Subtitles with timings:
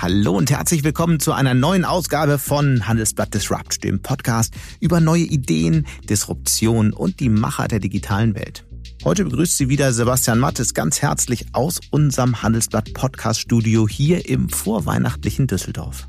[0.00, 5.24] Hallo und herzlich willkommen zu einer neuen Ausgabe von Handelsblatt Disrupt, dem Podcast über neue
[5.24, 8.64] Ideen, Disruption und die Macher der digitalen Welt.
[9.02, 14.48] Heute begrüßt Sie wieder Sebastian Mattes ganz herzlich aus unserem Handelsblatt Podcast Studio hier im
[14.48, 16.06] vorweihnachtlichen Düsseldorf.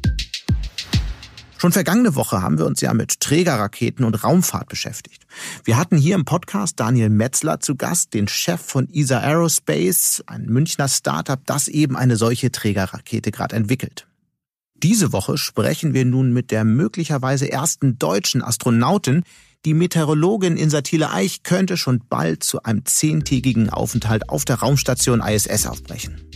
[1.62, 5.24] Schon vergangene Woche haben wir uns ja mit Trägerraketen und Raumfahrt beschäftigt.
[5.66, 10.46] Wir hatten hier im Podcast Daniel Metzler zu Gast, den Chef von ESA Aerospace, ein
[10.46, 14.08] Münchner Startup, das eben eine solche Trägerrakete gerade entwickelt.
[14.76, 19.24] Diese Woche sprechen wir nun mit der möglicherweise ersten deutschen Astronautin.
[19.66, 25.68] Die Meteorologin Insatile Eich könnte schon bald zu einem zehntägigen Aufenthalt auf der Raumstation ISS
[25.68, 26.29] aufbrechen.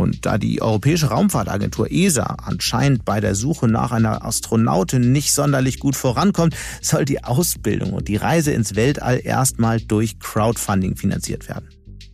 [0.00, 5.78] Und da die Europäische Raumfahrtagentur ESA anscheinend bei der Suche nach einer Astronautin nicht sonderlich
[5.78, 11.68] gut vorankommt, soll die Ausbildung und die Reise ins Weltall erstmal durch Crowdfunding finanziert werden.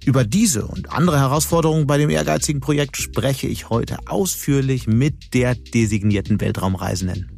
[0.04, 5.54] Über diese und andere Herausforderungen bei dem ehrgeizigen Projekt spreche ich heute ausführlich mit der
[5.54, 7.30] designierten Weltraumreisenden.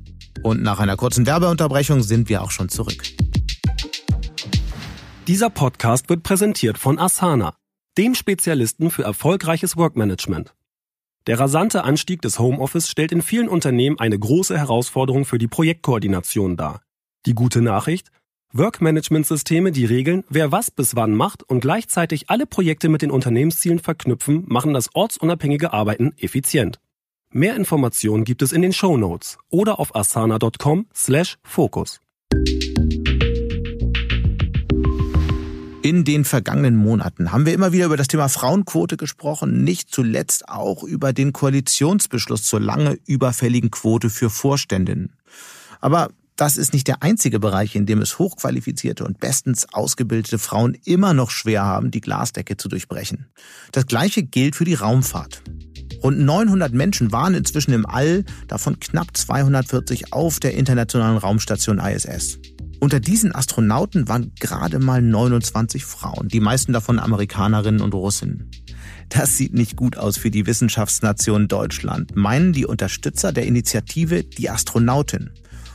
[0.42, 3.02] Und nach einer kurzen Werbeunterbrechung sind wir auch schon zurück.
[5.26, 7.57] Dieser Podcast wird präsentiert von Asana
[7.98, 10.54] dem Spezialisten für erfolgreiches Workmanagement.
[11.26, 16.56] Der rasante Anstieg des Homeoffice stellt in vielen Unternehmen eine große Herausforderung für die Projektkoordination
[16.56, 16.80] dar.
[17.26, 18.10] Die gute Nachricht?
[18.52, 23.80] Workmanagement-Systeme, die regeln, wer was bis wann macht und gleichzeitig alle Projekte mit den Unternehmenszielen
[23.80, 26.80] verknüpfen, machen das ortsunabhängige Arbeiten effizient.
[27.30, 30.86] Mehr Informationen gibt es in den Show Notes oder auf asana.com
[35.88, 40.46] In den vergangenen Monaten haben wir immer wieder über das Thema Frauenquote gesprochen, nicht zuletzt
[40.46, 45.14] auch über den Koalitionsbeschluss zur lange überfälligen Quote für Vorständinnen.
[45.80, 50.76] Aber das ist nicht der einzige Bereich, in dem es hochqualifizierte und bestens ausgebildete Frauen
[50.84, 53.28] immer noch schwer haben, die Glasdecke zu durchbrechen.
[53.72, 55.42] Das Gleiche gilt für die Raumfahrt.
[56.02, 62.38] Rund 900 Menschen waren inzwischen im All, davon knapp 240 auf der internationalen Raumstation ISS.
[62.80, 68.50] Unter diesen Astronauten waren gerade mal 29 Frauen, die meisten davon Amerikanerinnen und Russinnen.
[69.08, 74.48] Das sieht nicht gut aus für die Wissenschaftsnation Deutschland, meinen die Unterstützer der Initiative die
[74.48, 75.30] Astronautin.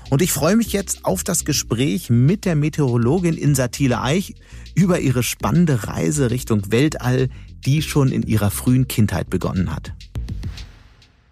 [0.10, 4.36] Und ich freue mich jetzt auf das Gespräch mit der Meteorologin Insatile Eich
[4.74, 7.30] über ihre spannende Reise Richtung Weltall,
[7.66, 9.94] die schon in ihrer frühen Kindheit begonnen hat.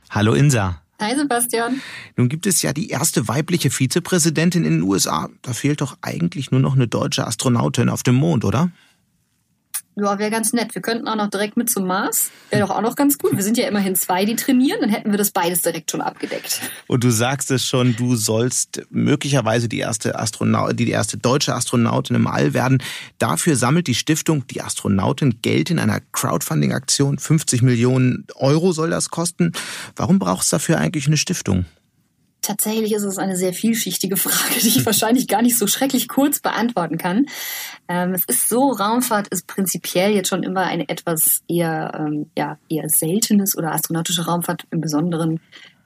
[0.10, 0.82] Hallo Insa.
[1.02, 1.82] Hi Sebastian.
[2.16, 5.30] Nun gibt es ja die erste weibliche Vizepräsidentin in den USA.
[5.42, 8.70] Da fehlt doch eigentlich nur noch eine deutsche Astronautin auf dem Mond, oder?
[9.96, 10.74] Ja, wäre ganz nett.
[10.74, 12.32] Wir könnten auch noch direkt mit zum Mars.
[12.50, 13.36] Wäre doch auch noch ganz gut.
[13.36, 14.80] Wir sind ja immerhin zwei, die trainieren.
[14.80, 16.62] Dann hätten wir das beides direkt schon abgedeckt.
[16.88, 22.16] Und du sagst es schon, du sollst möglicherweise die erste Astronaut, die erste deutsche Astronautin
[22.16, 22.82] im All werden.
[23.18, 27.20] Dafür sammelt die Stiftung Die Astronautin Geld in einer Crowdfunding-Aktion.
[27.20, 29.52] 50 Millionen Euro soll das kosten.
[29.98, 31.66] Warum braucht es dafür eigentlich eine Stiftung?
[32.42, 36.40] Tatsächlich ist es eine sehr vielschichtige Frage, die ich wahrscheinlich gar nicht so schrecklich kurz
[36.40, 37.28] beantworten kann.
[37.88, 42.58] Ähm, es ist so, Raumfahrt ist prinzipiell jetzt schon immer ein etwas eher, ähm, ja,
[42.68, 45.40] eher seltenes oder astronautische Raumfahrt im Besonderen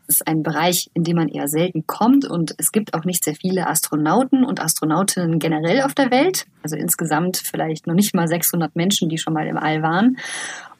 [0.07, 3.35] ist ein Bereich, in dem man eher selten kommt und es gibt auch nicht sehr
[3.35, 6.45] viele Astronauten und Astronautinnen generell auf der Welt.
[6.63, 10.17] Also insgesamt vielleicht noch nicht mal 600 Menschen, die schon mal im All waren.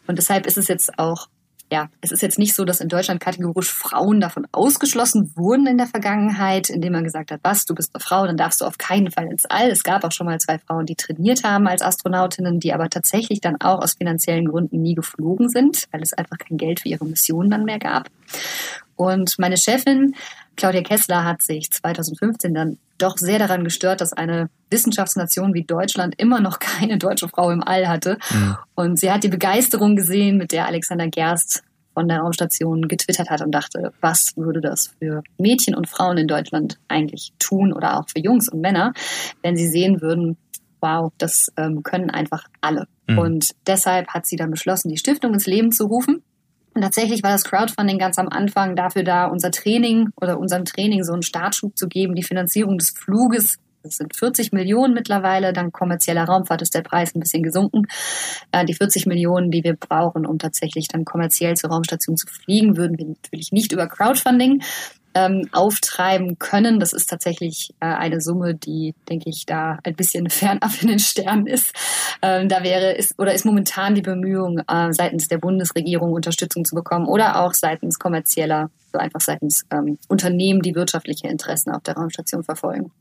[0.08, 1.28] Und deshalb ist es jetzt auch
[1.72, 5.78] ja, es ist jetzt nicht so, dass in Deutschland kategorisch Frauen davon ausgeschlossen wurden in
[5.78, 8.78] der Vergangenheit, indem man gesagt hat, was, du bist eine Frau, dann darfst du auf
[8.78, 9.70] keinen Fall ins All.
[9.70, 13.42] Es gab auch schon mal zwei Frauen, die trainiert haben als Astronautinnen, die aber tatsächlich
[13.42, 17.06] dann auch aus finanziellen Gründen nie geflogen sind, weil es einfach kein Geld für ihre
[17.06, 18.10] Mission dann mehr gab.
[18.96, 20.16] Und meine Chefin,
[20.56, 26.16] Claudia Kessler, hat sich 2015 dann doch sehr daran gestört, dass eine Wissenschaftsnation wie Deutschland
[26.18, 28.18] immer noch keine deutsche Frau im All hatte.
[28.32, 28.58] Mhm.
[28.76, 33.42] Und sie hat die Begeisterung gesehen, mit der Alexander Gerst von der Raumstation getwittert hat
[33.42, 38.10] und dachte, was würde das für Mädchen und Frauen in Deutschland eigentlich tun oder auch
[38.10, 38.94] für Jungs und Männer,
[39.42, 40.38] wenn sie sehen würden,
[40.82, 42.88] wow, das ähm, können einfach alle.
[43.08, 43.18] Mhm.
[43.18, 46.22] Und deshalb hat sie dann beschlossen, die Stiftung ins Leben zu rufen.
[46.76, 51.06] Und tatsächlich war das Crowdfunding ganz am Anfang dafür da, unser Training oder unserem Training
[51.06, 53.58] so einen Startschub zu geben, die Finanzierung des Fluges.
[53.82, 55.54] Das sind 40 Millionen mittlerweile.
[55.54, 57.84] Dank kommerzieller Raumfahrt ist der Preis ein bisschen gesunken.
[58.52, 62.76] Äh, die 40 Millionen, die wir brauchen, um tatsächlich dann kommerziell zur Raumstation zu fliegen,
[62.76, 64.62] würden wir natürlich nicht über Crowdfunding
[65.16, 66.80] ähm, auftreiben können.
[66.80, 71.00] Das ist tatsächlich äh, eine Summe, die, denke ich, da ein bisschen fernab in den
[71.00, 71.74] Sternen ist.
[72.22, 76.76] Ähm, da wäre ist oder ist momentan die Bemühung, äh, seitens der Bundesregierung Unterstützung zu
[76.76, 81.96] bekommen oder auch seitens kommerzieller so einfach seitens ähm, Unternehmen, die wirtschaftliche Interessen auf der
[81.96, 82.92] Raumstation verfolgen.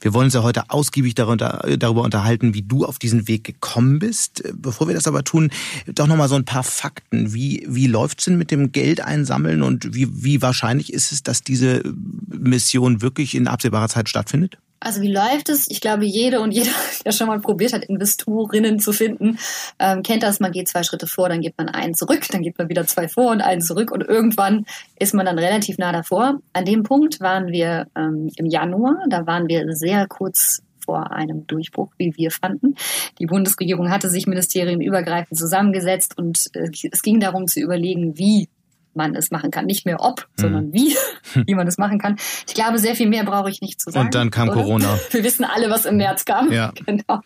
[0.00, 4.42] Wir wollen uns ja heute ausgiebig darüber unterhalten, wie du auf diesen Weg gekommen bist.
[4.52, 5.50] Bevor wir das aber tun,
[5.86, 7.32] doch nochmal so ein paar Fakten.
[7.32, 11.42] Wie, wie läuft's denn mit dem Geld einsammeln und wie, wie wahrscheinlich ist es, dass
[11.42, 11.82] diese
[12.26, 14.58] Mission wirklich in absehbarer Zeit stattfindet?
[14.84, 15.66] Also wie läuft es?
[15.70, 16.70] Ich glaube, jede und jeder,
[17.04, 19.38] der schon mal probiert hat, Investorinnen zu finden,
[19.78, 20.40] ähm, kennt das.
[20.40, 23.08] Man geht zwei Schritte vor, dann geht man einen zurück, dann geht man wieder zwei
[23.08, 24.66] vor und einen zurück und irgendwann
[24.98, 26.40] ist man dann relativ nah davor.
[26.52, 28.96] An dem Punkt waren wir ähm, im Januar.
[29.08, 32.74] Da waren wir sehr kurz vor einem Durchbruch, wie wir fanden.
[33.18, 38.48] Die Bundesregierung hatte sich ministerienübergreifend zusammengesetzt und äh, es ging darum zu überlegen, wie
[38.96, 39.66] man es machen kann.
[39.66, 40.42] Nicht mehr ob, mhm.
[40.42, 40.96] sondern wie,
[41.46, 42.16] wie man es machen kann.
[42.46, 44.06] Ich glaube, sehr viel mehr brauche ich nicht zu sagen.
[44.06, 44.62] Und dann kam oder?
[44.62, 44.98] Corona.
[45.10, 46.52] Wir wissen alle, was im März kam.
[46.52, 46.72] Ja.
[46.86, 47.20] Genau.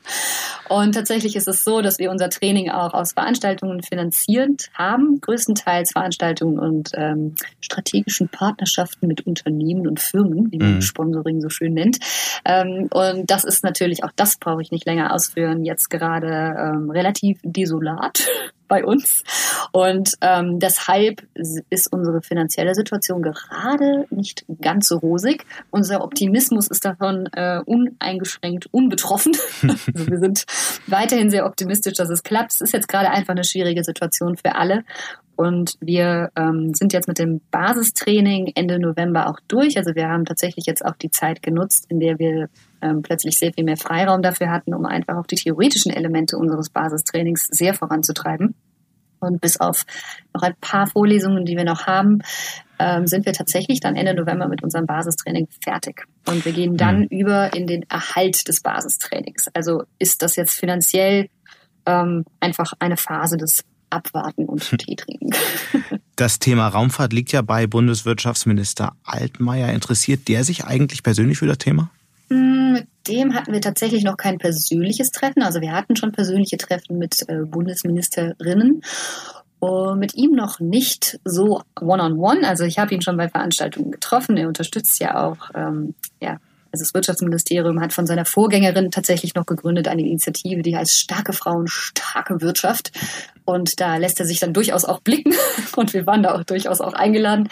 [0.69, 5.93] Und tatsächlich ist es so, dass wir unser Training auch aus Veranstaltungen finanziert haben, größtenteils
[5.93, 10.82] Veranstaltungen und ähm, strategischen Partnerschaften mit Unternehmen und Firmen, wie man mhm.
[10.82, 11.99] Sponsoring so schön nennt.
[12.44, 16.91] Ähm, und das ist natürlich, auch das brauche ich nicht länger ausführen, jetzt gerade ähm,
[16.91, 18.26] relativ desolat
[18.69, 19.25] bei uns.
[19.73, 25.44] Und ähm, deshalb ist unsere finanzielle Situation gerade nicht ganz so rosig.
[25.70, 29.32] Unser Optimismus ist davon äh, uneingeschränkt unbetroffen.
[29.62, 30.44] also wir sind
[30.87, 32.53] weiterhin sehr optimistisch, dass es klappt.
[32.53, 34.85] Es ist jetzt gerade einfach eine schwierige Situation für alle.
[35.38, 39.76] Und wir ähm, sind jetzt mit dem Basistraining Ende November auch durch.
[39.76, 42.49] Also wir haben tatsächlich jetzt auch die Zeit genutzt, in der wir
[42.83, 46.71] ähm, plötzlich sehr viel mehr Freiraum dafür hatten, um einfach auch die theoretischen Elemente unseres
[46.71, 48.55] Basistrainings sehr voranzutreiben.
[49.21, 49.85] Und bis auf
[50.33, 52.21] noch ein paar Vorlesungen, die wir noch haben,
[52.79, 56.05] ähm, sind wir tatsächlich dann Ende November mit unserem Basistraining fertig.
[56.27, 57.07] Und wir gehen dann mhm.
[57.07, 59.49] über in den Erhalt des Basistrainings.
[59.55, 61.29] Also ist das jetzt finanziell
[61.87, 65.31] ähm, einfach eine Phase des abwarten und Tee trinken.
[66.17, 69.69] Das Thema Raumfahrt liegt ja bei Bundeswirtschaftsminister Altmaier.
[69.69, 71.93] Interessiert der sich eigentlich persönlich für das Thema?
[72.31, 75.43] Hm, mit dem hatten wir tatsächlich noch kein persönliches Treffen.
[75.43, 78.83] Also wir hatten schon persönliche Treffen mit äh, Bundesministerinnen.
[79.61, 82.13] Uh, mit ihm noch nicht so one-on-one.
[82.13, 82.45] -on -one.
[82.45, 84.37] Also ich habe ihn schon bei Veranstaltungen getroffen.
[84.37, 86.39] Er unterstützt ja auch ähm, ja,
[86.73, 91.33] also das Wirtschaftsministerium hat von seiner Vorgängerin tatsächlich noch gegründet eine Initiative, die heißt Starke
[91.33, 92.93] Frauen, starke Wirtschaft.
[93.49, 95.33] Und da lässt er sich dann durchaus auch blicken.
[95.77, 97.49] Und wir waren da auch durchaus auch eingeladen.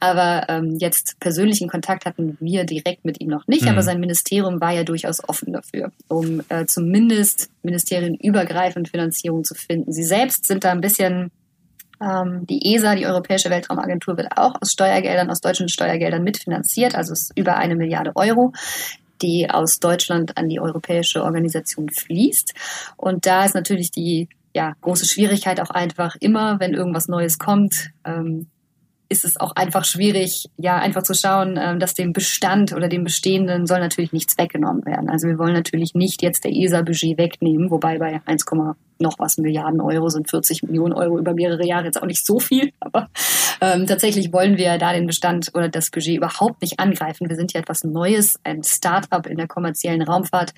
[0.00, 3.62] Aber ähm, jetzt persönlichen Kontakt hatten wir direkt mit ihm noch nicht.
[3.62, 3.68] Mhm.
[3.68, 9.92] Aber sein Ministerium war ja durchaus offen dafür, um äh, zumindest ministerienübergreifend Finanzierung zu finden.
[9.92, 11.30] Sie selbst sind da ein bisschen
[12.02, 17.12] ähm, die ESA, die Europäische Weltraumagentur, wird auch aus Steuergeldern, aus deutschen Steuergeldern mitfinanziert, also
[17.12, 18.52] ist über eine Milliarde Euro
[19.22, 22.52] die aus Deutschland an die europäische Organisation fließt.
[22.98, 27.90] Und da ist natürlich die ja, große Schwierigkeit auch einfach immer, wenn irgendwas Neues kommt,
[28.06, 28.46] ähm,
[29.10, 33.04] ist es auch einfach schwierig, ja, einfach zu schauen, ähm, dass dem Bestand oder dem
[33.04, 35.10] Bestehenden soll natürlich nichts weggenommen werden.
[35.10, 38.46] Also wir wollen natürlich nicht jetzt der ESA-Budget wegnehmen, wobei bei 1,
[38.98, 42.40] noch was Milliarden Euro sind 40 Millionen Euro über mehrere Jahre jetzt auch nicht so
[42.40, 43.08] viel, aber
[43.60, 47.28] ähm, tatsächlich wollen wir da den Bestand oder das Budget überhaupt nicht angreifen.
[47.28, 50.52] Wir sind ja etwas Neues, ein Start-up in der kommerziellen Raumfahrt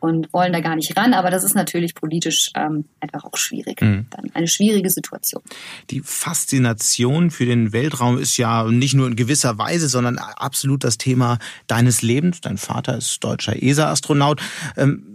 [0.00, 3.80] und wollen da gar nicht ran, aber das ist natürlich politisch ähm, einfach auch schwierig.
[3.80, 4.06] Mhm.
[4.10, 5.42] Dann eine schwierige Situation.
[5.90, 10.98] Die Faszination für den Weltraum ist ja nicht nur in gewisser Weise, sondern absolut das
[10.98, 12.40] Thema deines Lebens.
[12.42, 14.40] Dein Vater ist deutscher ESA-Astronaut.
[14.76, 15.13] Ähm,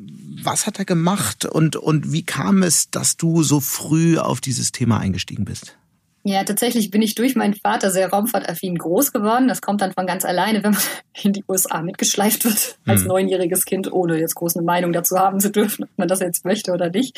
[0.50, 4.72] was hat er gemacht und, und wie kam es, dass du so früh auf dieses
[4.72, 5.79] Thema eingestiegen bist?
[6.24, 9.48] Ja, tatsächlich bin ich durch meinen Vater sehr raumfahrtaffin groß geworden.
[9.48, 10.82] Das kommt dann von ganz alleine, wenn man
[11.24, 13.08] in die USA mitgeschleift wird, als hm.
[13.08, 16.44] neunjähriges Kind, ohne jetzt groß eine Meinung dazu haben zu dürfen, ob man das jetzt
[16.44, 17.18] möchte oder nicht.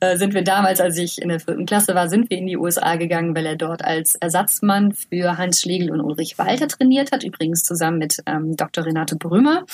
[0.00, 2.58] Äh, sind wir damals, als ich in der vierten Klasse war, sind wir in die
[2.58, 7.24] USA gegangen, weil er dort als Ersatzmann für Hans Schlegel und Ulrich Walter trainiert hat.
[7.24, 8.84] Übrigens zusammen mit ähm, Dr.
[8.84, 9.64] Renate Brümmer,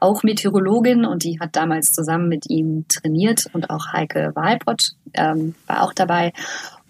[0.00, 5.54] auch Meteorologin, und die hat damals zusammen mit ihm trainiert und auch Heike Wahlpott ähm,
[5.68, 6.32] war auch dabei.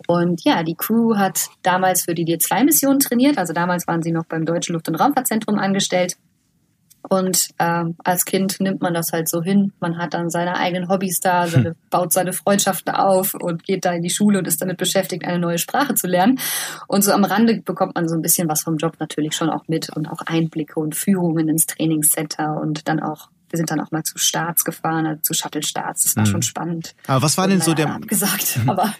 [0.07, 3.39] Und ja, die Crew hat damals für die D2-Mission trainiert.
[3.39, 6.17] Also damals waren sie noch beim Deutschen Luft- und Raumfahrtzentrum angestellt.
[7.09, 9.73] Und ähm, als Kind nimmt man das halt so hin.
[9.81, 11.75] Man hat dann seine eigenen Hobbys da, seine, hm.
[11.91, 15.39] baut seine Freundschaften auf und geht da in die Schule und ist damit beschäftigt, eine
[15.39, 16.41] neue Sprache zu lernen.
[16.89, 19.69] Und so am Rande bekommt man so ein bisschen was vom Job natürlich schon auch
[19.69, 23.91] mit und auch Einblicke und Führungen ins Trainingscenter und dann auch wir sind dann auch
[23.91, 26.05] mal zu Starts gefahren, also zu Shuttle-Starts.
[26.05, 26.31] Das war mhm.
[26.31, 26.95] schon spannend.
[27.07, 27.95] Aber was war denn so der...
[27.95, 28.95] Abgesagt, aber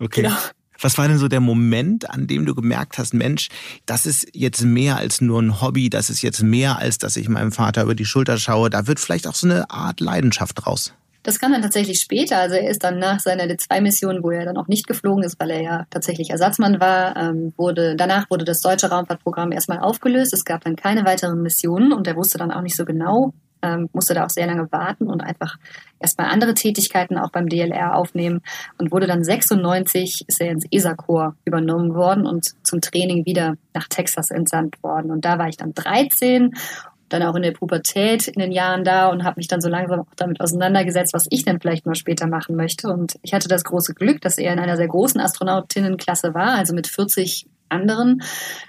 [0.00, 0.22] okay.
[0.22, 0.36] Genau.
[0.80, 3.48] Was war denn so der Moment, an dem du gemerkt hast, Mensch,
[3.86, 7.28] das ist jetzt mehr als nur ein Hobby, das ist jetzt mehr als, dass ich
[7.28, 8.68] meinem Vater über die Schulter schaue.
[8.68, 10.92] Da wird vielleicht auch so eine Art Leidenschaft draus.
[11.22, 12.38] Das kam dann tatsächlich später.
[12.38, 15.50] Also er ist dann nach seiner D2-Mission, wo er dann auch nicht geflogen ist, weil
[15.50, 20.32] er ja tatsächlich Ersatzmann war, ähm, wurde, danach wurde das deutsche Raumfahrtprogramm erstmal aufgelöst.
[20.32, 23.88] Es gab dann keine weiteren Missionen und er wusste dann auch nicht so genau, ähm,
[23.92, 25.56] musste da auch sehr lange warten und einfach
[26.00, 28.42] erstmal andere Tätigkeiten auch beim DLR aufnehmen
[28.78, 33.88] und wurde dann 96 ist er ins ESA-Korps übernommen worden und zum Training wieder nach
[33.88, 35.10] Texas entsandt worden.
[35.10, 36.52] Und da war ich dann 13
[37.12, 40.00] dann auch in der Pubertät in den Jahren da und habe mich dann so langsam
[40.00, 42.88] auch damit auseinandergesetzt, was ich denn vielleicht mal später machen möchte.
[42.88, 46.74] Und ich hatte das große Glück, dass er in einer sehr großen Astronautinnenklasse war, also
[46.74, 48.22] mit 40 anderen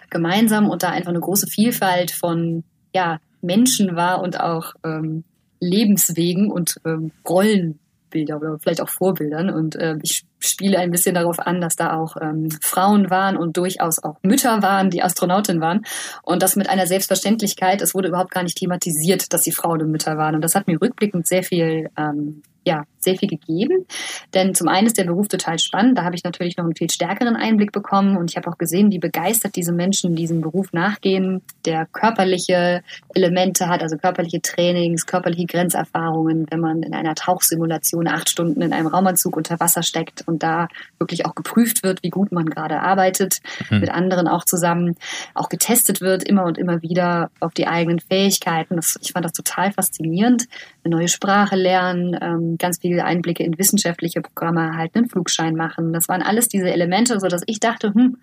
[0.09, 5.23] gemeinsam und da einfach eine große Vielfalt von ja, Menschen war und auch ähm,
[5.59, 9.50] Lebenswegen und ähm, Rollenbilder oder vielleicht auch Vorbildern.
[9.50, 13.57] Und äh, ich spiele ein bisschen darauf an, dass da auch ähm, Frauen waren und
[13.57, 15.85] durchaus auch Mütter waren, die Astronautin waren.
[16.23, 17.81] Und das mit einer Selbstverständlichkeit.
[17.81, 20.35] Es wurde überhaupt gar nicht thematisiert, dass sie Frauen und Mütter waren.
[20.35, 23.86] Und das hat mir rückblickend sehr viel ähm, ja, sehr viel gegeben.
[24.33, 25.98] Denn zum einen ist der Beruf total spannend.
[25.98, 28.91] Da habe ich natürlich noch einen viel stärkeren Einblick bekommen und ich habe auch gesehen,
[28.91, 32.81] wie begeistert diese Menschen diesem Beruf nachgehen, der körperliche
[33.13, 38.74] Elemente hat, also körperliche Trainings, körperliche Grenzerfahrungen, wenn man in einer Tauchsimulation acht Stunden in
[38.74, 40.67] einem Raumanzug unter Wasser steckt und da
[41.00, 43.79] wirklich auch geprüft wird, wie gut man gerade arbeitet, mhm.
[43.79, 44.95] mit anderen auch zusammen,
[45.33, 48.75] auch getestet wird, immer und immer wieder auf die eigenen Fähigkeiten.
[48.75, 50.45] Das, ich fand das total faszinierend.
[50.83, 55.93] Eine neue Sprache lernen, ähm, ganz viele Einblicke in wissenschaftliche Programme erhalten, einen Flugschein machen.
[55.93, 58.17] Das waren alles diese Elemente, so dass ich dachte, hm,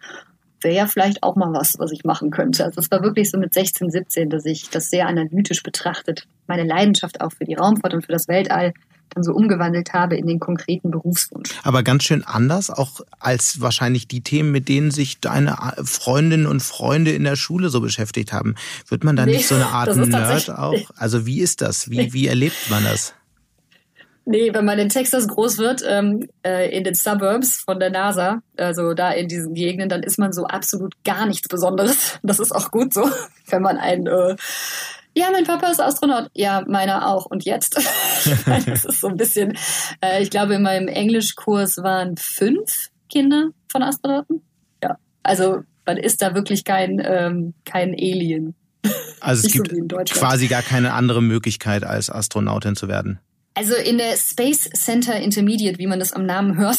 [0.61, 2.65] wäre ja vielleicht auch mal was, was ich machen könnte.
[2.65, 6.65] Also es war wirklich so mit 16, 17, dass ich das sehr analytisch betrachtet, meine
[6.65, 8.73] Leidenschaft auch für die Raumfahrt und für das Weltall
[9.13, 11.51] dann so umgewandelt habe in den konkreten Berufswunsch.
[11.65, 16.63] Aber ganz schön anders, auch als wahrscheinlich die Themen, mit denen sich deine Freundinnen und
[16.63, 18.55] Freunde in der Schule so beschäftigt haben.
[18.87, 20.91] Wird man da nee, nicht so eine Art Nerd auch?
[20.95, 21.91] Also wie ist das?
[21.91, 23.15] Wie, wie erlebt man das?
[24.31, 28.43] Nee, wenn man in Texas groß wird, ähm, äh, in den Suburbs von der NASA,
[28.57, 32.21] also da in diesen Gegenden, dann ist man so absolut gar nichts Besonderes.
[32.23, 33.11] Das ist auch gut so,
[33.49, 34.37] wenn man ein äh,
[35.17, 36.31] ja, mein Papa ist Astronaut.
[36.35, 37.27] Ja, meiner auch.
[37.27, 37.77] Und jetzt?
[38.47, 39.59] das ist so ein bisschen,
[40.01, 44.43] äh, ich glaube, in meinem Englischkurs waren fünf Kinder von Astronauten.
[44.83, 48.55] Ja, also man ist da wirklich kein, ähm, kein Alien.
[49.21, 53.19] Also es gibt so quasi gar keine andere Möglichkeit, als Astronautin zu werden.
[53.61, 56.79] Also in der Space Center Intermediate, wie man das am Namen hört,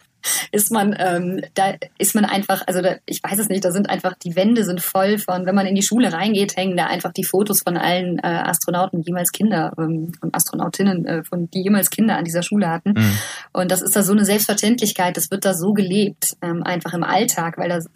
[0.50, 3.90] ist man, ähm, da ist man einfach, also da, ich weiß es nicht, da sind
[3.90, 7.12] einfach, die Wände sind voll von, wenn man in die Schule reingeht, hängen da einfach
[7.12, 11.90] die Fotos von allen äh, Astronauten, jemals Kinder ähm, und Astronautinnen, äh, von die jemals
[11.90, 12.94] Kinder an dieser Schule hatten.
[12.94, 13.18] Mhm.
[13.52, 17.04] Und das ist da so eine Selbstverständlichkeit, das wird da so gelebt, ähm, einfach im
[17.04, 17.90] Alltag, weil das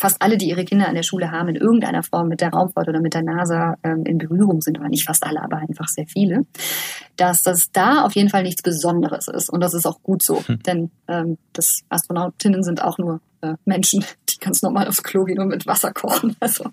[0.00, 2.88] fast alle, die ihre Kinder an der Schule haben, in irgendeiner Form mit der Raumfahrt
[2.88, 6.06] oder mit der NASA ähm, in Berührung sind, aber nicht fast alle, aber einfach sehr
[6.06, 6.46] viele,
[7.16, 9.50] dass das da auf jeden Fall nichts Besonderes ist.
[9.50, 10.62] Und das ist auch gut so, hm.
[10.62, 15.38] denn ähm, das Astronautinnen sind auch nur äh, Menschen, die ganz normal aufs Klo gehen
[15.38, 16.36] und mit Wasser kochen.
[16.40, 16.64] Also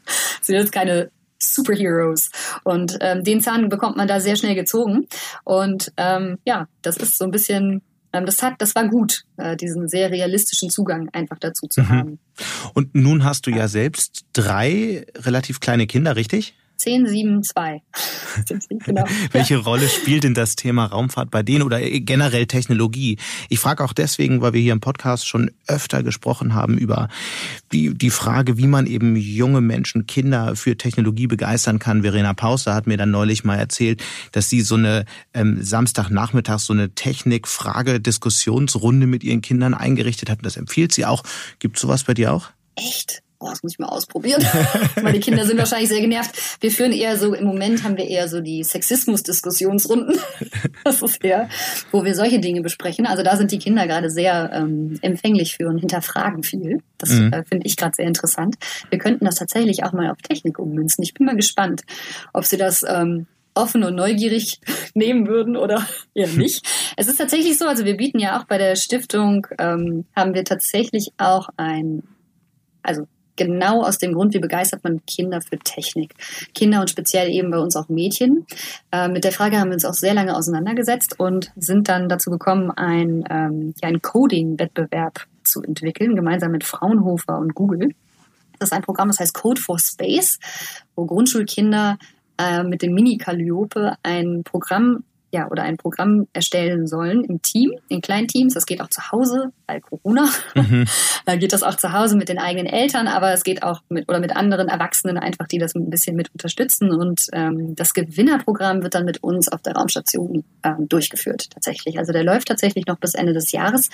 [0.42, 2.32] sind jetzt keine Superheroes.
[2.64, 5.08] Und ähm, den Zahn bekommt man da sehr schnell gezogen.
[5.44, 9.88] Und ähm, ja, das ist so ein bisschen das hat, das war gut, äh, diesen
[9.88, 11.90] sehr realistischen Zugang einfach dazu zu mhm.
[11.90, 12.20] haben.
[12.74, 16.56] Und nun hast du ja selbst drei relativ kleine Kinder, richtig?
[16.78, 17.82] 10, 7, 2.
[18.86, 19.04] genau.
[19.32, 19.60] Welche ja.
[19.60, 23.18] Rolle spielt denn das Thema Raumfahrt bei denen oder generell Technologie?
[23.50, 27.10] Ich frage auch deswegen, weil wir hier im Podcast schon öfter gesprochen haben über
[27.72, 32.04] die, die Frage, wie man eben junge Menschen, Kinder für Technologie begeistern kann.
[32.04, 35.04] Verena Pauster hat mir dann neulich mal erzählt, dass sie so eine
[35.34, 40.40] ähm, Samstagnachmittag so eine Technik-Frage-Diskussionsrunde mit ihren Kindern eingerichtet hat.
[40.44, 41.24] Das empfiehlt sie auch.
[41.60, 42.50] Gibt sowas bei dir auch?
[42.76, 43.24] Echt?
[43.40, 44.44] Oh, das muss ich mal ausprobieren.
[45.02, 46.32] Meine Kinder sind wahrscheinlich sehr genervt.
[46.60, 50.20] Wir führen eher so, im Moment haben wir eher so die Sexismus-Diskussionsrunden.
[50.84, 51.50] Das ist eher,
[51.92, 53.06] wo wir solche Dinge besprechen.
[53.06, 56.82] Also da sind die Kinder gerade sehr ähm, empfänglich für und hinterfragen viel.
[56.98, 57.34] Das mhm.
[57.34, 58.56] äh, finde ich gerade sehr interessant.
[58.90, 61.04] Wir könnten das tatsächlich auch mal auf Technik ummünzen.
[61.04, 61.82] Ich bin mal gespannt,
[62.32, 63.28] ob sie das ähm,
[63.58, 64.62] offen und neugierig
[64.94, 66.66] nehmen würden oder eher nicht.
[66.96, 70.46] Es ist tatsächlich so, also wir bieten ja auch bei der Stiftung, ähm, haben wir
[70.46, 72.04] tatsächlich auch ein,
[72.84, 76.14] also genau aus dem Grund, wie begeistert man Kinder für Technik.
[76.54, 78.46] Kinder und speziell eben bei uns auch Mädchen.
[78.92, 82.30] Äh, mit der Frage haben wir uns auch sehr lange auseinandergesetzt und sind dann dazu
[82.30, 87.94] gekommen, ein, ähm, ja, einen Coding-Wettbewerb zu entwickeln, gemeinsam mit Fraunhofer und Google.
[88.60, 90.40] Das ist ein Programm, das heißt Code for Space,
[90.96, 91.98] wo Grundschulkinder
[92.38, 97.72] äh, mit dem Mini Calliope ein Programm ja, oder ein Programm erstellen sollen im Team,
[97.90, 98.54] in kleinen Teams.
[98.54, 100.30] Das geht auch zu Hause, weil Corona.
[100.56, 100.86] Mhm.
[101.26, 104.08] da geht das auch zu Hause mit den eigenen Eltern, aber es geht auch mit
[104.08, 106.92] oder mit anderen Erwachsenen einfach, die das ein bisschen mit unterstützen.
[106.92, 112.00] Und ähm, das Gewinnerprogramm wird dann mit uns auf der Raumstation ähm, durchgeführt, tatsächlich.
[112.00, 113.90] Also der läuft tatsächlich noch bis Ende des Jahres.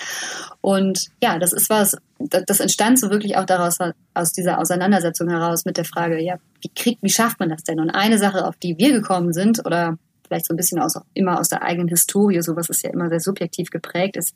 [0.60, 3.78] Und ja, das ist was, das, das entstand so wirklich auch daraus,
[4.14, 7.80] aus dieser Auseinandersetzung heraus mit der Frage, ja, wie kriegt, wie schafft man das denn?
[7.80, 9.98] Und eine Sache, auf die wir gekommen sind, oder
[10.34, 13.20] vielleicht so ein bisschen aus, immer aus der eigenen Historie, sowas ist ja immer sehr
[13.20, 14.34] subjektiv geprägt, ist,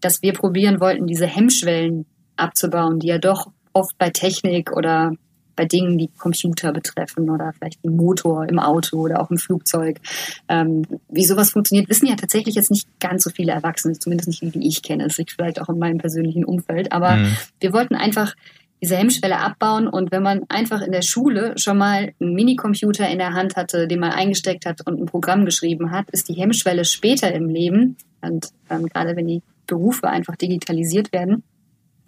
[0.00, 2.06] dass wir probieren wollten, diese Hemmschwellen
[2.36, 5.12] abzubauen, die ja doch oft bei Technik oder
[5.56, 9.98] bei Dingen, die Computer betreffen oder vielleicht den Motor im Auto oder auch im Flugzeug.
[10.48, 14.42] Ähm, wie sowas funktioniert, wissen ja tatsächlich jetzt nicht ganz so viele Erwachsene, zumindest nicht
[14.42, 15.04] die, die ich kenne.
[15.04, 16.92] Es liegt vielleicht auch in meinem persönlichen Umfeld.
[16.92, 17.36] Aber mhm.
[17.60, 18.34] wir wollten einfach
[18.80, 19.88] diese Hemmschwelle abbauen.
[19.88, 23.86] Und wenn man einfach in der Schule schon mal einen Minicomputer in der Hand hatte,
[23.86, 27.96] den man eingesteckt hat und ein Programm geschrieben hat, ist die Hemmschwelle später im Leben,
[28.22, 31.42] und ähm, gerade wenn die Berufe einfach digitalisiert werden,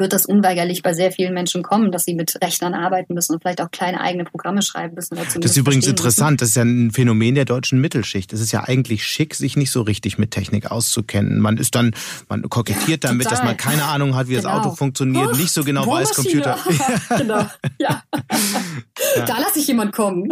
[0.02, 3.42] wird das unweigerlich bei sehr vielen Menschen kommen, dass sie mit Rechnern arbeiten müssen und
[3.42, 5.16] vielleicht auch kleine eigene Programme schreiben müssen.
[5.16, 6.32] das ist übrigens interessant.
[6.32, 6.36] Müssen.
[6.38, 8.32] Das ist ja ein Phänomen der deutschen Mittelschicht.
[8.32, 11.40] Es ist ja eigentlich schick, sich nicht so richtig mit Technik auszukennen.
[11.40, 11.94] Man ist dann,
[12.28, 13.38] man kokettiert damit, Total.
[13.38, 14.48] dass man keine Ahnung hat, wie genau.
[14.48, 16.58] das Auto funktioniert, oh, nicht so genau weiß Computer.
[17.16, 17.46] genau,
[17.78, 18.02] ja.
[19.16, 19.24] ja.
[19.24, 20.28] Da lasse ich jemand kommen.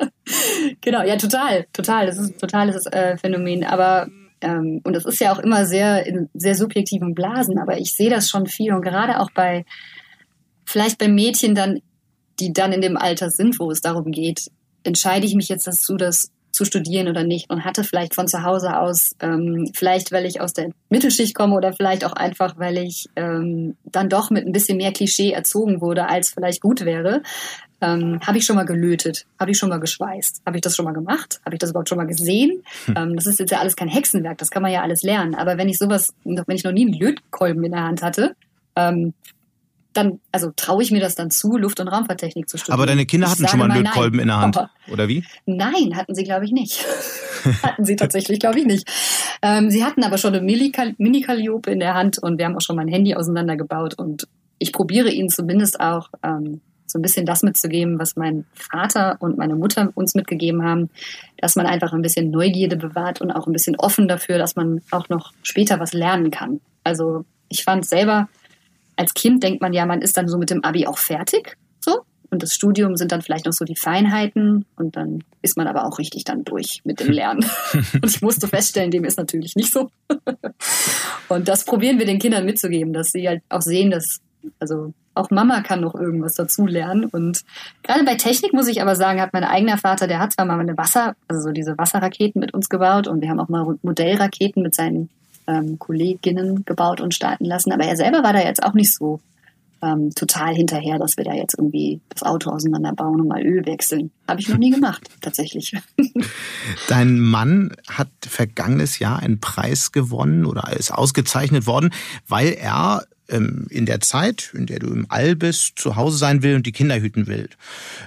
[0.80, 2.06] genau, ja, total, total.
[2.06, 3.64] Das ist ein totales äh, Phänomen.
[3.64, 4.08] Aber
[4.44, 8.10] ähm, und das ist ja auch immer sehr in sehr subjektiven Blasen, aber ich sehe
[8.10, 8.72] das schon viel.
[8.72, 9.64] Und gerade auch bei,
[10.64, 11.80] vielleicht bei Mädchen dann,
[12.38, 14.50] die dann in dem Alter sind, wo es darum geht,
[14.82, 17.50] entscheide ich mich jetzt dazu, das zu studieren oder nicht?
[17.50, 21.56] Und hatte vielleicht von zu Hause aus, ähm, vielleicht weil ich aus der Mittelschicht komme
[21.56, 25.80] oder vielleicht auch einfach, weil ich ähm, dann doch mit ein bisschen mehr Klischee erzogen
[25.80, 27.22] wurde, als vielleicht gut wäre,
[27.84, 29.26] ähm, habe ich schon mal gelötet?
[29.38, 30.42] Habe ich schon mal geschweißt?
[30.46, 31.40] Habe ich das schon mal gemacht?
[31.44, 32.62] Habe ich das überhaupt schon mal gesehen?
[32.86, 32.94] Hm.
[32.96, 35.34] Ähm, das ist jetzt ja alles kein Hexenwerk, das kann man ja alles lernen.
[35.34, 38.36] Aber wenn ich sowas, wenn ich noch nie einen Lötkolben in der Hand hatte,
[38.76, 39.12] ähm,
[39.92, 42.74] dann, also traue ich mir das dann zu, Luft- und Raumfahrttechnik zu studieren.
[42.74, 44.58] Aber deine Kinder hatten schon mal einen Lötkolben in der Hand,
[44.92, 45.24] oder wie?
[45.46, 46.84] Nein, hatten sie, glaube ich, nicht.
[47.62, 48.90] hatten sie tatsächlich, glaube ich, nicht.
[49.42, 52.76] Ähm, sie hatten aber schon eine Mini-Calliope in der Hand und wir haben auch schon
[52.76, 54.26] mein Handy auseinandergebaut und
[54.58, 56.60] ich probiere ihnen zumindest auch ähm,
[56.94, 60.90] so ein bisschen das mitzugeben, was mein Vater und meine Mutter uns mitgegeben haben,
[61.38, 64.80] dass man einfach ein bisschen Neugierde bewahrt und auch ein bisschen offen dafür, dass man
[64.92, 66.60] auch noch später was lernen kann.
[66.84, 68.28] Also ich fand selber,
[68.94, 72.02] als Kind denkt man ja, man ist dann so mit dem Abi auch fertig, so.
[72.30, 75.86] Und das Studium sind dann vielleicht noch so die Feinheiten und dann ist man aber
[75.86, 77.44] auch richtig dann durch mit dem Lernen.
[77.72, 79.90] und ich musste feststellen, dem ist natürlich nicht so.
[81.28, 84.20] und das probieren wir den Kindern mitzugeben, dass sie halt auch sehen, dass
[84.60, 87.06] also auch Mama kann noch irgendwas dazu lernen.
[87.06, 87.42] Und
[87.82, 90.58] gerade bei Technik muss ich aber sagen, hat mein eigener Vater, der hat zwar mal
[90.58, 94.62] eine Wasser, also so diese Wasserraketen mit uns gebaut und wir haben auch mal Modellraketen
[94.62, 95.08] mit seinen
[95.46, 97.72] ähm, Kolleginnen gebaut und starten lassen.
[97.72, 99.20] Aber er selber war da jetzt auch nicht so
[99.84, 104.10] ähm, total hinterher, dass wir da jetzt irgendwie das Auto auseinanderbauen und mal Öl wechseln.
[104.26, 105.74] Habe ich noch nie gemacht, tatsächlich.
[106.88, 111.90] Dein Mann hat vergangenes Jahr einen Preis gewonnen oder ist ausgezeichnet worden,
[112.26, 116.56] weil er in der Zeit, in der du im All bist, zu Hause sein will
[116.56, 117.48] und die Kinder hüten will.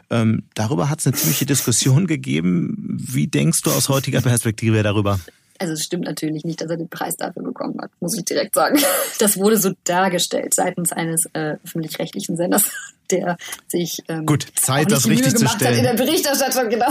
[0.09, 2.97] Ähm, darüber hat es eine ziemliche Diskussion gegeben.
[2.99, 5.19] Wie denkst du aus heutiger Perspektive darüber?
[5.59, 8.53] Also es stimmt natürlich nicht, dass er den Preis dafür bekommen hat, muss ich direkt
[8.53, 8.79] sagen.
[9.19, 12.69] Das wurde so dargestellt seitens eines äh, öffentlich-rechtlichen Senders,
[13.11, 16.69] der sich ähm, gut Zeit, das richtig zu stellen in der Berichterstattung.
[16.69, 16.89] Genau.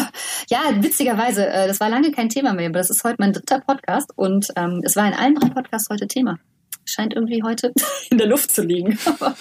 [0.49, 3.61] Ja, witzigerweise, äh, das war lange kein Thema mehr, aber das ist heute mein dritter
[3.61, 6.41] Podcast und ähm, es war in allen drei Podcasts heute Thema
[6.87, 7.72] scheint irgendwie heute
[8.11, 8.99] in der Luft zu liegen.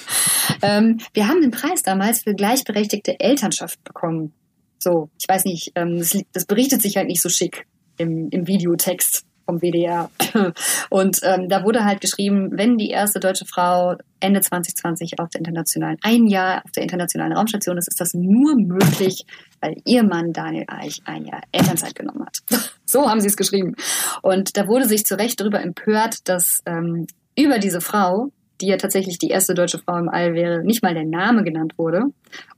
[0.62, 4.34] ähm, wir haben den Preis damals für gleichberechtigte Elternschaft bekommen.
[4.80, 7.66] So, ich weiß nicht, ähm, das, das, berichtet sich halt nicht so schick
[7.98, 10.10] im, im Videotext vom WDR.
[10.90, 15.40] Und ähm, da wurde halt geschrieben, wenn die erste deutsche Frau Ende 2020 auf der
[15.40, 19.26] internationalen, ein Jahr auf der internationalen Raumstation ist, ist das nur möglich,
[19.62, 22.40] weil ihr Mann Daniel Eich ein Jahr Elternzeit genommen hat.
[22.86, 23.76] so haben sie es geschrieben.
[24.22, 28.78] Und da wurde sich zu Recht darüber empört, dass ähm, über diese Frau, die ja
[28.78, 32.06] tatsächlich die erste deutsche Frau im All wäre, nicht mal der Name genannt wurde.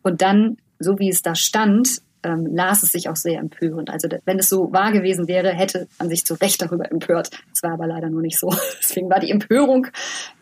[0.03, 3.89] Und dann, so wie es da stand, ähm, las es sich auch sehr empörend.
[3.89, 7.31] Also wenn es so wahr gewesen wäre, hätte man sich zu Recht darüber empört.
[7.53, 8.53] Das war aber leider nur nicht so.
[8.79, 9.87] Deswegen war die Empörung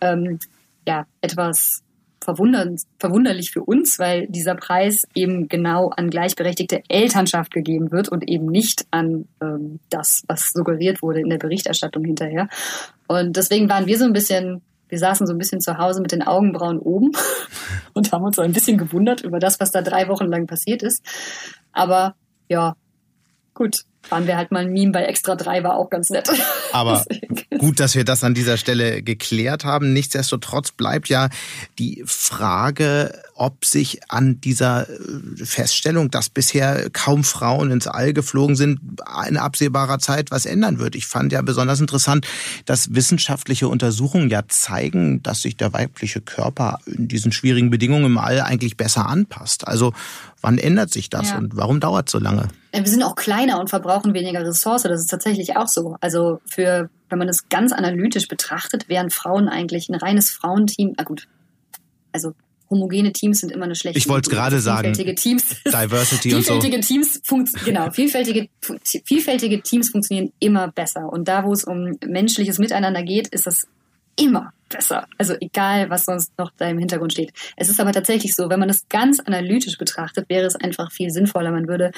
[0.01, 0.39] ähm,
[0.87, 1.83] ja etwas
[2.25, 8.47] verwunderlich für uns, weil dieser Preis eben genau an gleichberechtigte Elternschaft gegeben wird und eben
[8.47, 12.49] nicht an ähm, das, was suggeriert wurde in der Berichterstattung hinterher.
[13.07, 16.11] Und deswegen waren wir so ein bisschen, wir saßen so ein bisschen zu Hause mit
[16.11, 17.11] den Augenbrauen oben
[17.93, 20.83] und haben uns so ein bisschen gewundert über das, was da drei Wochen lang passiert
[20.83, 21.03] ist.
[21.71, 22.15] Aber
[22.49, 22.75] ja,
[23.53, 26.29] gut, waren wir halt mal ein Meme bei Extra 3, war auch ganz nett.
[26.71, 27.03] Aber
[27.59, 29.93] gut, dass wir das an dieser Stelle geklärt haben.
[29.93, 31.29] Nichtsdestotrotz bleibt ja
[31.79, 38.55] die Frage, ob sich an dieser äh, Feststellung, dass bisher kaum Frauen ins All geflogen
[38.55, 38.79] sind,
[39.27, 40.95] in absehbarer Zeit was ändern wird.
[40.95, 42.25] Ich fand ja besonders interessant,
[42.65, 48.17] dass wissenschaftliche Untersuchungen ja zeigen, dass sich der weibliche Körper in diesen schwierigen Bedingungen im
[48.17, 49.67] All eigentlich besser anpasst.
[49.67, 49.93] Also
[50.41, 51.37] wann ändert sich das ja.
[51.37, 52.47] und warum dauert es so lange?
[52.71, 54.83] Wir sind auch kleiner und verbrauchen weniger Ressource.
[54.83, 55.97] Das ist tatsächlich auch so.
[55.99, 60.93] Also für, wenn man es ganz analytisch betrachtet, wären Frauen eigentlich ein reines Frauenteam.
[60.97, 61.27] Ah gut,
[62.13, 62.33] also
[62.69, 63.97] homogene Teams sind immer eine schlechte.
[63.97, 64.95] Ich wollte es gerade sagen.
[64.95, 65.63] Vielfältige Teams.
[65.65, 67.05] Diversity vielfältige und so.
[67.21, 68.49] Teams genau, vielfältige,
[69.05, 71.11] vielfältige Teams funktionieren immer besser.
[71.11, 73.67] Und da, wo es um menschliches Miteinander geht, ist das
[74.17, 75.07] immer besser.
[75.17, 77.33] Also egal, was sonst noch da im Hintergrund steht.
[77.55, 81.09] Es ist aber tatsächlich so, wenn man es ganz analytisch betrachtet, wäre es einfach viel
[81.09, 81.51] sinnvoller.
[81.51, 81.91] Man würde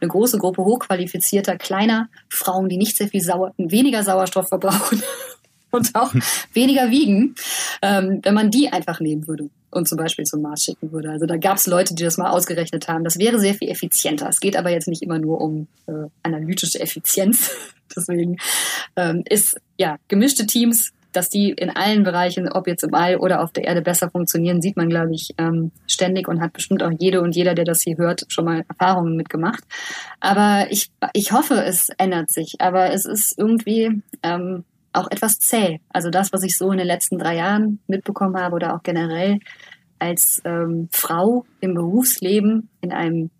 [0.00, 5.02] eine große Gruppe hochqualifizierter, kleiner Frauen, die nicht sehr viel Sauer, weniger Sauerstoff verbrauchen
[5.70, 6.12] und auch
[6.52, 7.34] weniger wiegen,
[7.82, 11.10] ähm, wenn man die einfach nehmen würde und zum Beispiel zum Mars schicken würde.
[11.10, 13.04] Also da gab es Leute, die das mal ausgerechnet haben.
[13.04, 14.28] Das wäre sehr viel effizienter.
[14.28, 17.50] Es geht aber jetzt nicht immer nur um äh, analytische Effizienz.
[17.96, 18.36] Deswegen
[18.96, 23.42] ähm, ist ja gemischte Teams dass die in allen Bereichen, ob jetzt im All oder
[23.42, 26.90] auf der Erde besser funktionieren, sieht man, glaube ich, ähm, ständig und hat bestimmt auch
[26.98, 29.62] jede und jeder, der das hier hört, schon mal Erfahrungen mitgemacht.
[30.20, 32.56] Aber ich, ich hoffe, es ändert sich.
[32.58, 35.80] Aber es ist irgendwie ähm, auch etwas zäh.
[35.88, 39.38] Also das, was ich so in den letzten drei Jahren mitbekommen habe oder auch generell
[39.98, 43.30] als ähm, Frau im Berufsleben in einem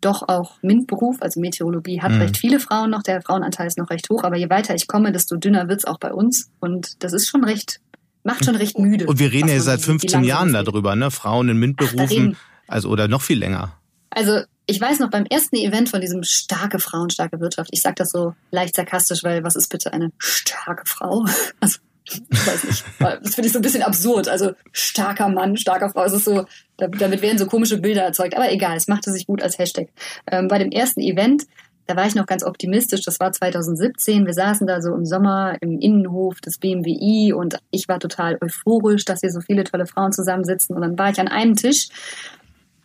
[0.00, 2.20] doch auch MINT-Beruf, also Meteorologie hat mhm.
[2.20, 5.10] recht viele Frauen noch, der Frauenanteil ist noch recht hoch, aber je weiter ich komme,
[5.10, 7.80] desto dünner wird's auch bei uns und das ist schon recht,
[8.22, 9.06] macht schon recht müde.
[9.06, 11.10] Und wir reden ja seit 15 Jahren darüber, ne?
[11.10, 12.36] Frauen in MINT-Berufen,
[12.68, 13.72] also oder noch viel länger.
[14.10, 17.70] Also ich weiß noch beim ersten Event von diesem starke Frauen, starke Wirtschaft.
[17.72, 21.24] Ich sage das so leicht sarkastisch, weil was ist bitte eine starke Frau?
[21.60, 22.84] Also ich weiß nicht.
[23.00, 24.28] Das finde ich so ein bisschen absurd.
[24.28, 26.04] Also starker Mann, starker Frau.
[26.04, 26.44] Es ist so,
[26.76, 28.36] damit werden so komische Bilder erzeugt.
[28.36, 29.88] Aber egal, es machte sich gut als Hashtag.
[30.30, 31.46] Ähm, bei dem ersten Event,
[31.86, 33.02] da war ich noch ganz optimistisch.
[33.02, 34.24] Das war 2017.
[34.24, 39.04] Wir saßen da so im Sommer im Innenhof des BMWI und ich war total euphorisch,
[39.04, 40.76] dass hier so viele tolle Frauen zusammensitzen.
[40.76, 41.88] Und dann war ich an einem Tisch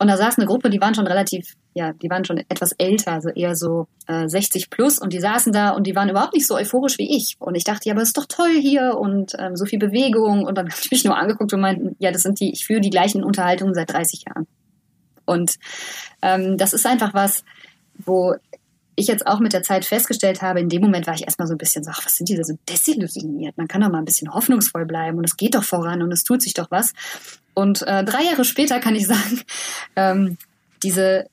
[0.01, 3.11] und da saß eine Gruppe, die waren schon relativ, ja, die waren schon etwas älter,
[3.11, 4.97] also eher so äh, 60 plus.
[4.97, 7.35] Und die saßen da und die waren überhaupt nicht so euphorisch wie ich.
[7.37, 10.43] Und ich dachte, ja, aber es ist doch toll hier und ähm, so viel Bewegung.
[10.43, 12.81] Und dann habe ich mich nur angeguckt und meinten, ja, das sind die, ich führe
[12.81, 14.47] die gleichen Unterhaltungen seit 30 Jahren.
[15.25, 15.57] Und
[16.23, 17.43] ähm, das ist einfach was,
[17.93, 18.33] wo
[18.95, 21.53] ich jetzt auch mit der Zeit festgestellt habe, in dem Moment war ich erstmal so
[21.53, 23.57] ein bisschen so, ach, was sind die da so desillusioniert?
[23.57, 26.23] Man kann doch mal ein bisschen hoffnungsvoll bleiben und es geht doch voran und es
[26.23, 26.93] tut sich doch was.
[27.53, 29.41] Und äh, drei Jahre später kann ich sagen,
[29.95, 30.37] ähm,
[30.83, 31.27] diese,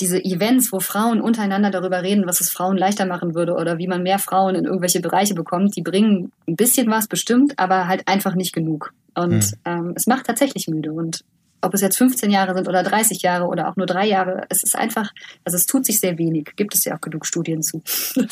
[0.00, 3.86] diese Events, wo Frauen untereinander darüber reden, was es Frauen leichter machen würde oder wie
[3.86, 8.06] man mehr Frauen in irgendwelche Bereiche bekommt, die bringen ein bisschen was bestimmt, aber halt
[8.06, 8.92] einfach nicht genug.
[9.14, 9.52] Und hm.
[9.64, 10.92] ähm, es macht tatsächlich müde.
[10.92, 11.24] Und
[11.60, 14.62] ob es jetzt 15 Jahre sind oder 30 Jahre oder auch nur drei Jahre, es
[14.62, 15.12] ist einfach,
[15.44, 16.52] also es tut sich sehr wenig.
[16.56, 17.82] Gibt es ja auch genug Studien zu.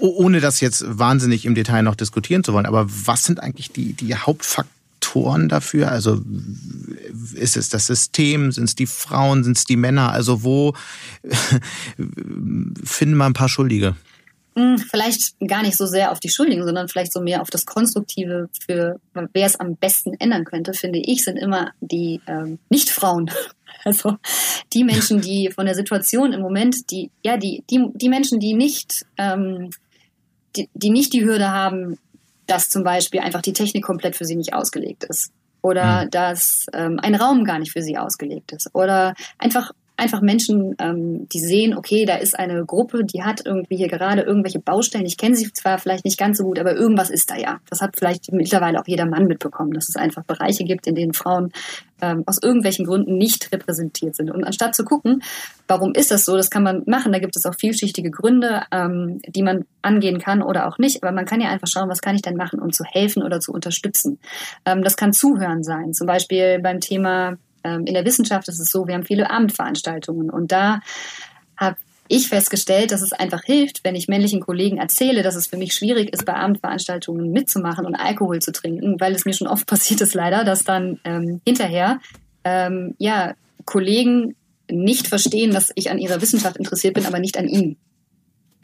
[0.00, 3.92] Ohne das jetzt wahnsinnig im Detail noch diskutieren zu wollen, aber was sind eigentlich die,
[3.92, 4.74] die Hauptfaktoren?
[5.04, 5.90] Faktoren dafür?
[5.90, 6.22] Also
[7.34, 10.10] ist es das System, sind es die Frauen, sind es die Männer?
[10.10, 10.74] Also wo
[12.84, 13.96] finden wir ein paar Schuldige?
[14.56, 17.66] Hm, vielleicht gar nicht so sehr auf die Schuldigen, sondern vielleicht so mehr auf das
[17.66, 23.30] Konstruktive, für wer es am besten ändern könnte, finde ich, sind immer die ähm, Nicht-Frauen.
[23.86, 24.16] Also
[24.72, 28.54] die Menschen, die von der Situation im Moment, die, ja, die, die, die Menschen, die
[28.54, 29.68] nicht, ähm,
[30.56, 31.98] die, die nicht die Hürde haben,
[32.46, 35.32] dass zum Beispiel einfach die Technik komplett für sie nicht ausgelegt ist.
[35.60, 36.10] Oder mhm.
[36.10, 38.70] dass ähm, ein Raum gar nicht für sie ausgelegt ist.
[38.74, 43.76] Oder einfach einfach Menschen, ähm, die sehen, okay, da ist eine Gruppe, die hat irgendwie
[43.76, 45.06] hier gerade irgendwelche Baustellen.
[45.06, 47.60] Ich kenne sie zwar vielleicht nicht ganz so gut, aber irgendwas ist da ja.
[47.70, 51.14] Das hat vielleicht mittlerweile auch jeder Mann mitbekommen, dass es einfach Bereiche gibt, in denen
[51.14, 51.52] Frauen
[52.02, 54.30] ähm, aus irgendwelchen Gründen nicht repräsentiert sind.
[54.32, 55.22] Und anstatt zu gucken,
[55.68, 57.12] warum ist das so, das kann man machen.
[57.12, 61.02] Da gibt es auch vielschichtige Gründe, ähm, die man angehen kann oder auch nicht.
[61.04, 63.38] Aber man kann ja einfach schauen, was kann ich denn machen, um zu helfen oder
[63.38, 64.18] zu unterstützen.
[64.64, 65.92] Ähm, das kann Zuhören sein.
[65.92, 70.30] Zum Beispiel beim Thema ähm, in der Wissenschaft ist es so, wir haben viele Abendveranstaltungen
[70.30, 70.80] und da
[71.56, 71.76] habe
[72.08, 75.72] ich festgestellt, dass es einfach hilft, wenn ich männlichen Kollegen erzähle, dass es für mich
[75.72, 80.00] schwierig ist, bei Abendveranstaltungen mitzumachen und Alkohol zu trinken, weil es mir schon oft passiert
[80.00, 82.00] ist leider, dass dann ähm, hinterher
[82.44, 84.36] ähm, ja Kollegen
[84.70, 87.76] nicht verstehen, dass ich an ihrer Wissenschaft interessiert bin, aber nicht an ihnen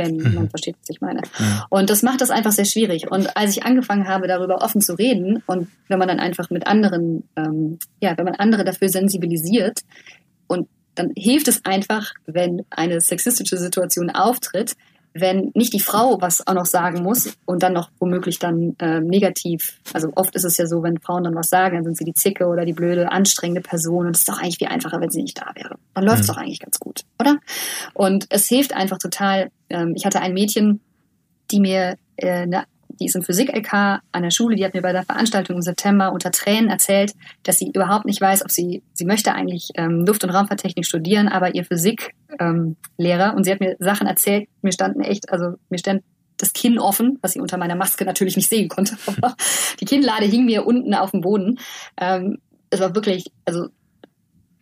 [0.01, 0.35] wenn mhm.
[0.35, 1.21] man versteht, was ich meine.
[1.21, 1.63] Mhm.
[1.69, 3.11] Und das macht das einfach sehr schwierig.
[3.11, 6.67] Und als ich angefangen habe, darüber offen zu reden und wenn man dann einfach mit
[6.67, 9.81] anderen, ähm, ja, wenn man andere dafür sensibilisiert
[10.47, 14.75] und dann hilft es einfach, wenn eine sexistische Situation auftritt,
[15.13, 19.01] wenn nicht die Frau was auch noch sagen muss und dann noch womöglich dann äh,
[19.01, 22.05] negativ, also oft ist es ja so, wenn Frauen dann was sagen, dann sind sie
[22.05, 25.11] die Zicke oder die blöde, anstrengende Person und es ist doch eigentlich viel einfacher, wenn
[25.11, 25.77] sie nicht da wäre.
[25.95, 26.33] Dann läuft es mhm.
[26.33, 27.39] doch eigentlich ganz gut, oder?
[27.95, 29.51] Und es hilft einfach total.
[29.69, 30.81] Ähm, ich hatte ein Mädchen,
[31.51, 32.65] die mir äh, eine
[33.01, 33.73] die ist im Physik-LK
[34.13, 37.59] an der Schule, die hat mir bei der Veranstaltung im September unter Tränen erzählt, dass
[37.59, 41.55] sie überhaupt nicht weiß, ob sie, sie möchte eigentlich ähm, Luft- und Raumfahrttechnik studieren, aber
[41.55, 42.77] ihr Physiklehrer, ähm,
[43.35, 46.03] und sie hat mir Sachen erzählt, mir standen echt, also mir stand
[46.37, 48.97] das Kinn offen, was sie unter meiner Maske natürlich nicht sehen konnte.
[49.81, 51.59] die Kinnlade hing mir unten auf dem Boden.
[51.99, 52.39] Ähm,
[52.71, 53.69] es war wirklich, also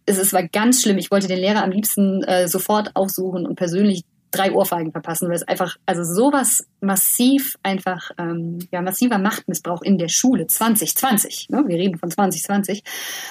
[0.06, 0.98] es, es war ganz schlimm.
[0.98, 5.36] Ich wollte den Lehrer am liebsten äh, sofort aufsuchen und persönlich drei Ohrfeigen verpassen, weil
[5.36, 11.64] es einfach, also sowas massiv einfach, ähm, ja, massiver Machtmissbrauch in der Schule 2020, ne?
[11.66, 12.82] wir reden von 2020.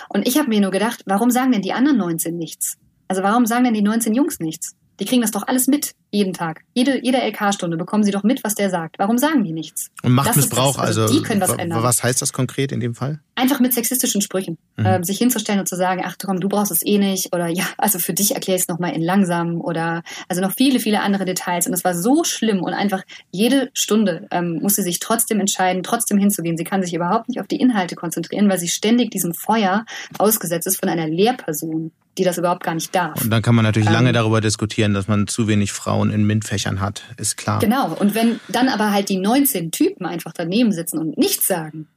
[0.10, 2.78] Und ich habe mir nur gedacht, warum sagen denn die anderen 19 nichts?
[3.08, 4.76] Also warum sagen denn die 19 Jungs nichts?
[5.00, 6.62] Die kriegen das doch alles mit, jeden Tag.
[6.74, 8.98] Jede, jede LK-Stunde bekommen sie doch mit, was der sagt.
[8.98, 9.90] Warum sagen die nichts?
[10.04, 11.84] Und Machtmissbrauch, also, also, die können was ändern.
[11.84, 13.20] Was heißt das konkret in dem Fall?
[13.36, 14.58] Einfach mit sexistischen Sprüchen.
[14.78, 14.86] Mhm.
[14.86, 17.34] Äh, sich hinzustellen und zu sagen, ach komm, du brauchst es eh nicht.
[17.34, 19.60] Oder ja, also für dich erkläre ich es nochmal in langsam.
[19.60, 21.68] Oder also noch viele, viele andere Details.
[21.68, 22.64] Und es war so schlimm.
[22.64, 26.58] Und einfach jede Stunde ähm, muss sie sich trotzdem entscheiden, trotzdem hinzugehen.
[26.58, 29.86] Sie kann sich überhaupt nicht auf die Inhalte konzentrieren, weil sie ständig diesem Feuer
[30.18, 33.22] ausgesetzt ist von einer Lehrperson die das überhaupt gar nicht darf.
[33.22, 36.26] Und dann kann man natürlich ähm, lange darüber diskutieren, dass man zu wenig Frauen in
[36.26, 37.60] MINT-Fächern hat, ist klar.
[37.60, 37.94] Genau.
[37.94, 41.88] Und wenn dann aber halt die 19 Typen einfach daneben sitzen und nichts sagen,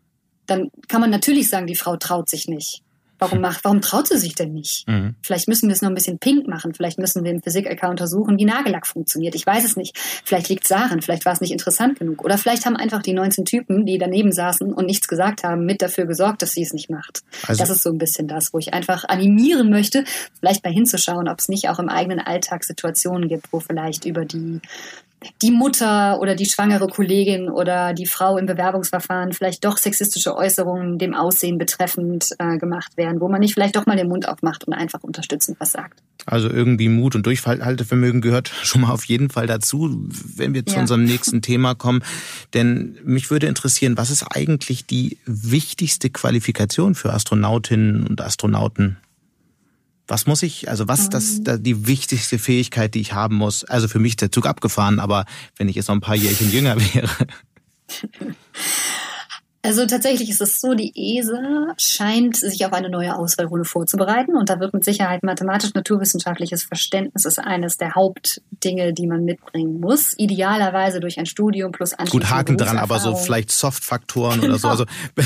[0.47, 2.83] dann kann man natürlich sagen, die Frau traut sich nicht.
[3.21, 4.89] Warum macht, warum traut sie sich denn nicht?
[4.89, 5.15] Mhm.
[5.23, 6.73] Vielleicht müssen wir es noch ein bisschen pink machen.
[6.75, 9.35] Vielleicht müssen wir im Physik-LK untersuchen, wie Nagellack funktioniert.
[9.35, 9.99] Ich weiß es nicht.
[10.25, 11.03] Vielleicht liegt es daran.
[11.03, 12.25] Vielleicht war es nicht interessant genug.
[12.25, 15.83] Oder vielleicht haben einfach die 19 Typen, die daneben saßen und nichts gesagt haben, mit
[15.83, 17.23] dafür gesorgt, dass sie es nicht macht.
[17.47, 20.05] Also, das ist so ein bisschen das, wo ich einfach animieren möchte,
[20.39, 24.25] vielleicht mal hinzuschauen, ob es nicht auch im eigenen Alltag Situationen gibt, wo vielleicht über
[24.25, 24.61] die
[25.43, 30.99] die Mutter oder die schwangere Kollegin oder die Frau im Bewerbungsverfahren vielleicht doch sexistische Äußerungen
[30.99, 34.65] dem Aussehen betreffend äh, gemacht werden, wo man nicht vielleicht doch mal den Mund aufmacht
[34.65, 36.03] und einfach unterstützend was sagt.
[36.27, 40.75] Also irgendwie Mut und Durchhaltevermögen gehört schon mal auf jeden Fall dazu, wenn wir zu
[40.75, 40.81] ja.
[40.81, 42.03] unserem nächsten Thema kommen.
[42.55, 48.99] Denn mich würde interessieren, was ist eigentlich die wichtigste Qualifikation für Astronautinnen und Astronauten?
[50.11, 51.63] Was muss ich, also was ist das, ähm.
[51.63, 53.63] die wichtigste Fähigkeit, die ich haben muss?
[53.65, 55.25] Also für mich ist der Zug abgefahren, aber
[55.57, 57.09] wenn ich jetzt noch ein paar Jährchen jünger wäre.
[59.63, 64.49] Also tatsächlich ist es so, die ESA scheint sich auf eine neue Auswahlrunde vorzubereiten und
[64.49, 70.15] da wird mit Sicherheit mathematisch-naturwissenschaftliches Verständnis ist eines der Hauptdinge, die man mitbringen muss.
[70.17, 74.55] Idealerweise durch ein Studium plus Gut, Haken dran, aber so vielleicht Soft-Faktoren genau.
[74.55, 74.69] oder so.
[74.69, 74.85] Also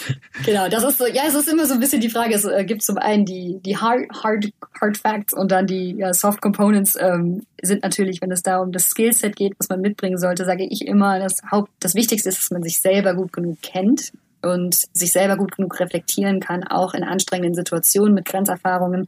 [0.44, 2.64] genau, das ist so, ja, es ist immer so ein bisschen die Frage, es äh,
[2.64, 6.96] gibt zum einen die, die Hard, Hard, Hard Facts und dann die ja, Soft Components
[7.00, 10.64] ähm, sind natürlich, wenn es da um das Skillset geht, was man mitbringen sollte, sage
[10.64, 14.74] ich immer, das Haupt, das Wichtigste ist, dass man sich selber gut genug kennt und
[14.74, 19.06] sich selber gut genug reflektieren kann, auch in anstrengenden Situationen mit Grenzerfahrungen,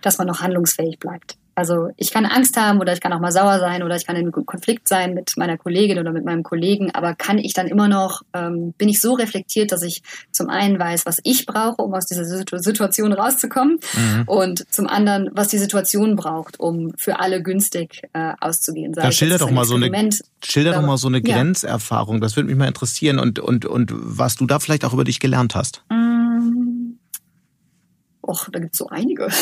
[0.00, 1.36] dass man noch handlungsfähig bleibt.
[1.58, 4.14] Also ich kann Angst haben oder ich kann auch mal sauer sein oder ich kann
[4.14, 7.88] in Konflikt sein mit meiner Kollegin oder mit meinem Kollegen, aber kann ich dann immer
[7.88, 11.92] noch, ähm, bin ich so reflektiert, dass ich zum einen weiß, was ich brauche, um
[11.94, 14.22] aus dieser Situation rauszukommen mhm.
[14.26, 18.94] und zum anderen, was die Situation braucht, um für alle günstig äh, auszugehen.
[18.94, 20.10] Sei da schilder doch mal so eine,
[20.44, 22.20] schilder doch mal so eine Grenzerfahrung.
[22.20, 25.18] Das würde mich mal interessieren und, und, und was du da vielleicht auch über dich
[25.18, 25.82] gelernt hast.
[25.90, 26.17] Mm.
[28.28, 29.28] Och, da gibt's so einige.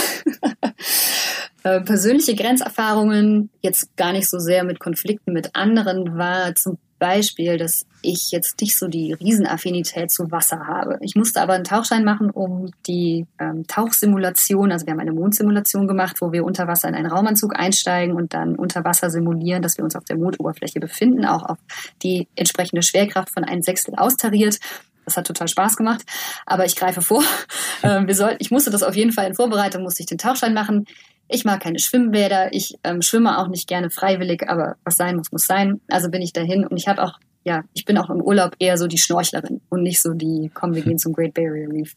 [1.63, 7.57] Äh, persönliche Grenzerfahrungen, jetzt gar nicht so sehr mit Konflikten mit anderen, war zum Beispiel,
[7.57, 10.97] dass ich jetzt nicht so die Riesenaffinität zu Wasser habe.
[11.01, 15.89] Ich musste aber einen Tauchschein machen, um die ähm, Tauchsimulation, also wir haben eine Mondsimulation
[15.89, 19.77] gemacht, wo wir unter Wasser in einen Raumanzug einsteigen und dann unter Wasser simulieren, dass
[19.77, 21.59] wir uns auf der Mondoberfläche befinden, auch auf
[22.05, 24.61] die entsprechende Schwerkraft von ein Sechstel austariert.
[25.07, 26.03] Das hat total Spaß gemacht.
[26.45, 27.25] Aber ich greife vor.
[27.83, 30.55] Ähm, wir sollten, ich musste das auf jeden Fall in Vorbereitung, musste ich den Tauchschein
[30.55, 30.87] machen.
[31.29, 32.55] Ich mag keine Schwimmbäder.
[32.55, 35.81] Ich ähm, schwimme auch nicht gerne freiwillig, aber was sein muss, muss sein.
[35.89, 38.79] Also bin ich dahin und ich habe auch, ja, ich bin auch im Urlaub eher
[38.79, 41.95] so die Schnorchlerin und nicht so die, komm, wir gehen zum Great Barrier Reef.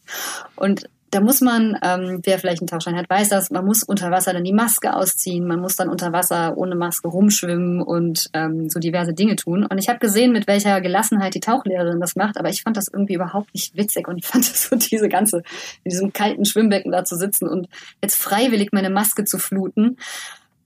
[0.54, 4.10] Und da muss man, ähm, wer vielleicht einen Tauchschein hat, weiß das, man muss unter
[4.10, 8.68] Wasser dann die Maske ausziehen, man muss dann unter Wasser ohne Maske rumschwimmen und ähm,
[8.68, 9.66] so diverse Dinge tun.
[9.66, 12.88] Und ich habe gesehen, mit welcher Gelassenheit die Tauchlehrerin das macht, aber ich fand das
[12.88, 15.38] irgendwie überhaupt nicht witzig und ich fand das so diese ganze,
[15.84, 17.68] in diesem kalten Schwimmbecken da zu sitzen und
[18.02, 19.96] jetzt freiwillig meine Maske zu fluten.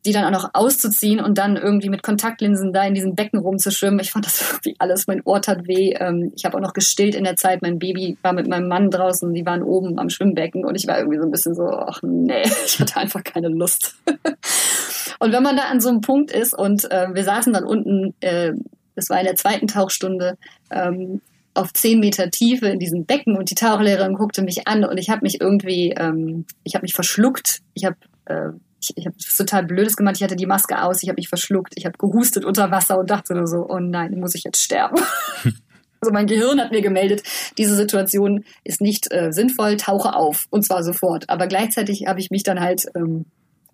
[0.04, 4.00] Die dann auch noch auszuziehen und dann irgendwie mit Kontaktlinsen da in diesem Becken rumzuschwimmen.
[4.00, 5.94] Ich fand das irgendwie alles, mein Ohr tat weh.
[5.98, 7.62] Ähm, ich habe auch noch gestillt in der Zeit.
[7.62, 10.98] Mein Baby war mit meinem Mann draußen, die waren oben am Schwimmbecken und ich war
[10.98, 13.96] irgendwie so ein bisschen so, ach nee, ich hatte einfach keine Lust.
[15.18, 18.14] und wenn man da an so einem Punkt ist und äh, wir saßen dann unten,
[18.20, 18.52] äh,
[18.94, 20.36] das war in der zweiten Tauchstunde,
[20.70, 21.20] ähm,
[21.54, 25.08] auf zehn Meter Tiefe in diesem Becken und die Tauchlehrerin guckte mich an und ich
[25.08, 27.60] habe mich irgendwie, ähm, ich habe mich verschluckt.
[27.74, 28.50] Ich habe äh,
[28.84, 30.16] ich, ich habe total Blödes gemacht.
[30.16, 33.10] Ich hatte die Maske aus, ich habe mich verschluckt, ich habe gehustet unter Wasser und
[33.10, 34.96] dachte nur so, oh nein, muss ich jetzt sterben.
[36.00, 37.22] also mein Gehirn hat mir gemeldet,
[37.58, 41.28] diese Situation ist nicht äh, sinnvoll, tauche auf und zwar sofort.
[41.30, 43.26] Aber gleichzeitig habe ich mich dann halt, ähm,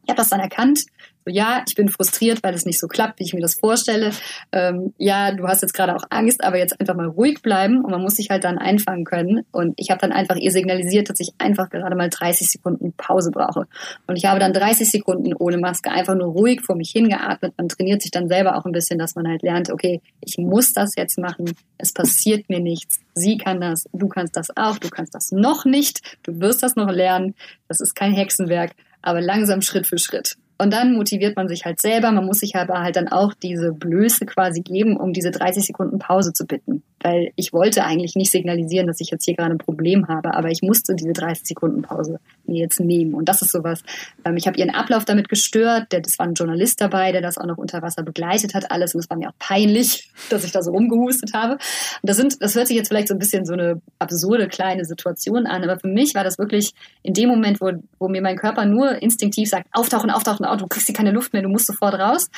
[0.05, 0.85] ich habe das dann erkannt
[1.27, 4.11] ja, ich bin frustriert, weil es nicht so klappt, wie ich mir das vorstelle.
[4.53, 7.91] Ähm, ja, du hast jetzt gerade auch Angst, aber jetzt einfach mal ruhig bleiben und
[7.91, 9.45] man muss sich halt dann einfangen können.
[9.53, 13.31] Und ich habe dann einfach ihr signalisiert, dass ich einfach gerade mal 30 Sekunden Pause
[13.31, 13.67] brauche.
[14.07, 17.55] Und ich habe dann 30 Sekunden ohne Maske einfach nur ruhig vor mich hingeatmet.
[17.57, 20.73] Man trainiert sich dann selber auch ein bisschen, dass man halt lernt, okay, ich muss
[20.73, 21.53] das jetzt machen.
[21.79, 23.01] Es passiert mir nichts.
[23.15, 26.77] Sie kann das, du kannst das auch, du kannst das noch nicht, du wirst das
[26.77, 27.35] noch lernen.
[27.69, 30.37] Das ist kein Hexenwerk, aber langsam Schritt für Schritt.
[30.61, 32.13] Und dann motiviert man sich halt selber.
[32.13, 35.99] Man muss sich aber halt dann auch diese Blöße quasi geben, um diese 30 Sekunden
[35.99, 36.83] Pause zu bitten.
[37.03, 40.51] Weil ich wollte eigentlich nicht signalisieren, dass ich jetzt hier gerade ein Problem habe, aber
[40.51, 43.15] ich musste diese 30 Sekunden Pause mir jetzt nehmen.
[43.15, 43.83] Und das ist sowas.
[44.27, 45.87] Ähm, ich habe ihren Ablauf damit gestört.
[45.89, 48.95] Das war ein Journalist dabei, der das auch noch unter Wasser begleitet hat, alles.
[48.95, 51.55] Und es war mir auch peinlich, dass ich da so rumgehustet habe.
[51.55, 51.61] Und
[52.03, 55.47] das sind, das hört sich jetzt vielleicht so ein bisschen so eine absurde kleine Situation
[55.47, 58.67] an, aber für mich war das wirklich in dem Moment, wo, wo mir mein Körper
[58.67, 61.95] nur instinktiv sagt, auftauchen, auftauchen, oh, du kriegst hier keine Luft mehr, du musst sofort
[61.95, 62.29] raus.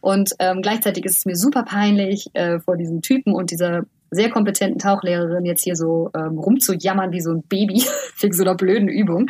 [0.00, 4.30] Und ähm, gleichzeitig ist es mir super peinlich, äh, vor diesem Typen und dieser sehr
[4.30, 7.84] kompetenten Tauchlehrerin jetzt hier so ähm, rumzujammern wie so ein Baby
[8.20, 9.28] wegen so einer blöden Übung.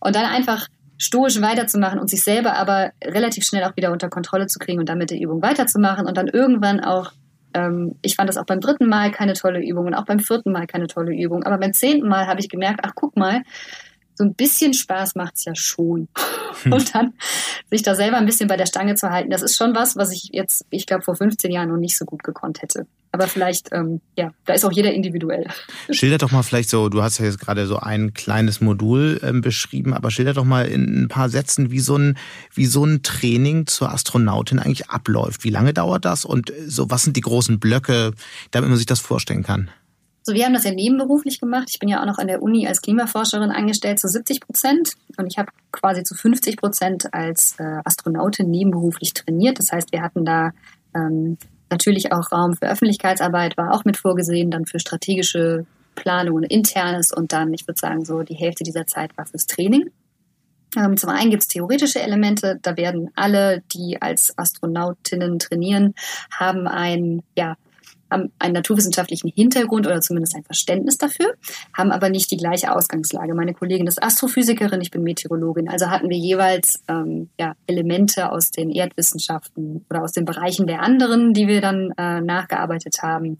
[0.00, 4.46] Und dann einfach stoisch weiterzumachen und sich selber aber relativ schnell auch wieder unter Kontrolle
[4.46, 7.12] zu kriegen und dann mit der Übung weiterzumachen und dann irgendwann auch
[7.54, 10.52] ähm, ich fand das auch beim dritten Mal keine tolle Übung und auch beim vierten
[10.52, 11.42] Mal keine tolle Übung.
[11.42, 13.42] Aber beim zehnten Mal habe ich gemerkt, ach guck mal,
[14.14, 16.08] so ein bisschen Spaß macht es ja schon.
[16.70, 17.14] Und dann
[17.70, 20.12] sich da selber ein bisschen bei der Stange zu halten, das ist schon was, was
[20.12, 22.86] ich jetzt, ich glaube, vor 15 Jahren noch nicht so gut gekonnt hätte.
[23.14, 25.46] Aber vielleicht, ähm, ja, da ist auch jeder individuell.
[25.90, 29.42] Schilder doch mal vielleicht so, du hast ja jetzt gerade so ein kleines Modul ähm,
[29.42, 32.16] beschrieben, aber schilder doch mal in ein paar Sätzen, wie so ein,
[32.54, 35.44] wie so ein Training zur Astronautin eigentlich abläuft.
[35.44, 38.12] Wie lange dauert das und so, was sind die großen Blöcke,
[38.50, 39.70] damit man sich das vorstellen kann?
[40.24, 41.68] So, wir haben das ja nebenberuflich gemacht.
[41.70, 45.26] Ich bin ja auch noch an der Uni als Klimaforscherin angestellt zu 70 Prozent und
[45.26, 49.58] ich habe quasi zu 50 Prozent als äh, Astronautin nebenberuflich trainiert.
[49.58, 50.52] Das heißt, wir hatten da
[50.94, 51.38] ähm,
[51.70, 57.12] natürlich auch Raum für Öffentlichkeitsarbeit, war auch mit vorgesehen, dann für strategische Planung und internes
[57.12, 59.90] und dann, ich würde sagen, so die Hälfte dieser Zeit war fürs Training.
[60.76, 65.94] Ähm, zum einen gibt es theoretische Elemente, da werden alle, die als Astronautinnen trainieren,
[66.30, 67.56] haben ein ja,
[68.12, 71.34] haben einen naturwissenschaftlichen Hintergrund oder zumindest ein Verständnis dafür,
[71.76, 73.34] haben aber nicht die gleiche Ausgangslage.
[73.34, 75.68] Meine Kollegin ist Astrophysikerin, ich bin Meteorologin.
[75.68, 80.82] Also hatten wir jeweils ähm, ja, Elemente aus den Erdwissenschaften oder aus den Bereichen der
[80.82, 83.38] anderen, die wir dann äh, nachgearbeitet haben.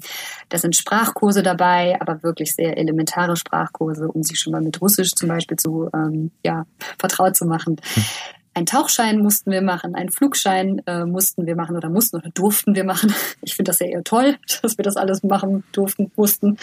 [0.48, 5.12] Da sind Sprachkurse dabei, aber wirklich sehr elementare Sprachkurse, um sich schon mal mit Russisch
[5.12, 6.66] zum Beispiel zu ähm, ja,
[6.98, 7.76] vertraut zu machen.
[7.94, 8.04] Hm.
[8.55, 12.75] Ein Tauchschein mussten wir machen, einen Flugschein äh, mussten wir machen oder mussten oder durften
[12.75, 13.15] wir machen.
[13.43, 16.59] Ich finde das ja eher toll, dass wir das alles machen durften, mussten.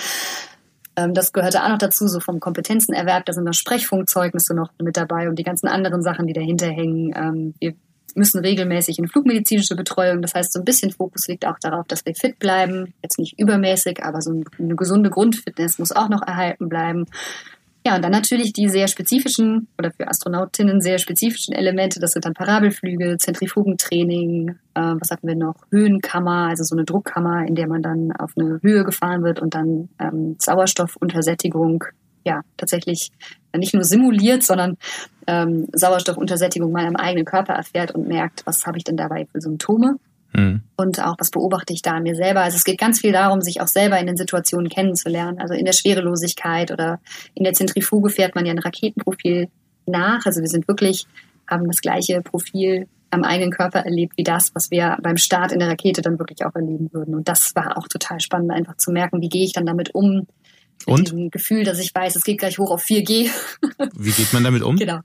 [0.95, 3.25] Ähm, das gehörte auch noch dazu, so vom Kompetenzenerwerb.
[3.25, 7.13] Da sind noch Sprechfunkzeugnisse noch mit dabei und die ganzen anderen Sachen, die dahinter hängen.
[7.15, 7.73] Ähm, wir
[8.15, 10.21] müssen regelmäßig in flugmedizinische Betreuung.
[10.21, 12.93] Das heißt, so ein bisschen Fokus liegt auch darauf, dass wir fit bleiben.
[13.01, 17.05] Jetzt nicht übermäßig, aber so eine gesunde Grundfitness muss auch noch erhalten bleiben.
[17.85, 21.99] Ja, und dann natürlich die sehr spezifischen oder für Astronautinnen sehr spezifischen Elemente.
[21.99, 25.55] Das sind dann Parabelflüge, Zentrifugentraining, äh, was hatten wir noch?
[25.71, 29.55] Höhenkammer, also so eine Druckkammer, in der man dann auf eine Höhe gefahren wird und
[29.55, 31.85] dann ähm, Sauerstoffuntersättigung
[32.25, 33.11] ja tatsächlich
[33.55, 34.77] nicht nur simuliert, sondern
[35.25, 39.39] ähm, Sauerstoffuntersättigung mal im eigenen Körper erfährt und merkt, was habe ich denn dabei für
[39.39, 39.95] Symptome.
[40.39, 40.61] Mhm.
[40.77, 42.41] Und auch, was beobachte ich da an mir selber?
[42.41, 45.39] Also es geht ganz viel darum, sich auch selber in den Situationen kennenzulernen.
[45.39, 46.99] Also in der Schwerelosigkeit oder
[47.35, 49.49] in der Zentrifuge fährt man ja ein Raketenprofil
[49.85, 50.25] nach.
[50.25, 51.05] Also wir sind wirklich,
[51.47, 55.59] haben das gleiche Profil am eigenen Körper erlebt, wie das, was wir beim Start in
[55.59, 57.15] der Rakete dann wirklich auch erleben würden.
[57.15, 60.27] Und das war auch total spannend, einfach zu merken, wie gehe ich dann damit um,
[60.79, 61.07] mit Und?
[61.07, 63.29] diesem Gefühl, dass ich weiß, es geht gleich hoch auf 4G.
[63.95, 64.75] Wie geht man damit um?
[64.79, 64.99] Genau.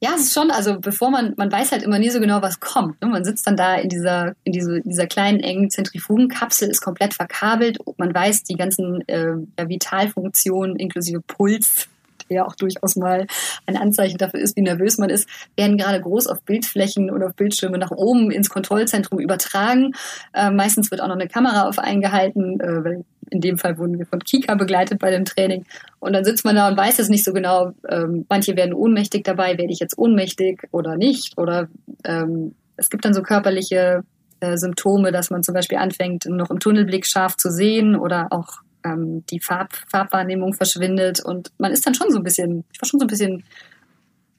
[0.00, 2.60] Ja, es ist schon, also bevor man, man weiß halt immer nie so genau, was
[2.60, 3.00] kommt.
[3.00, 3.08] Ne?
[3.08, 7.78] Man sitzt dann da in dieser, in diese, dieser kleinen engen Zentrifugenkapsel, ist komplett verkabelt.
[7.96, 11.88] Man weiß die ganzen äh, Vitalfunktionen inklusive Puls,
[12.28, 13.26] ja auch durchaus mal
[13.66, 17.34] ein Anzeichen dafür ist, wie nervös man ist, werden gerade groß auf Bildflächen oder auf
[17.34, 19.92] Bildschirme nach oben ins Kontrollzentrum übertragen.
[20.32, 23.98] Äh, meistens wird auch noch eine Kamera auf eingehalten, äh, weil in dem Fall wurden
[23.98, 25.64] wir von Kika begleitet bei dem Training.
[25.98, 27.72] Und dann sitzt man da und weiß es nicht so genau.
[27.88, 31.36] Ähm, manche werden ohnmächtig dabei, werde ich jetzt ohnmächtig oder nicht?
[31.36, 31.68] Oder
[32.04, 34.02] ähm, es gibt dann so körperliche
[34.40, 38.60] äh, Symptome, dass man zum Beispiel anfängt, noch im Tunnelblick scharf zu sehen oder auch
[38.84, 42.88] ähm, die Farb, Farbwahrnehmung verschwindet und man ist dann schon so ein bisschen, ich war
[42.88, 43.44] schon so ein bisschen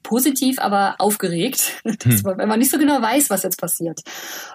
[0.08, 2.20] positiv, aber aufgeregt, hm.
[2.24, 4.00] man, wenn man nicht so genau weiß, was jetzt passiert.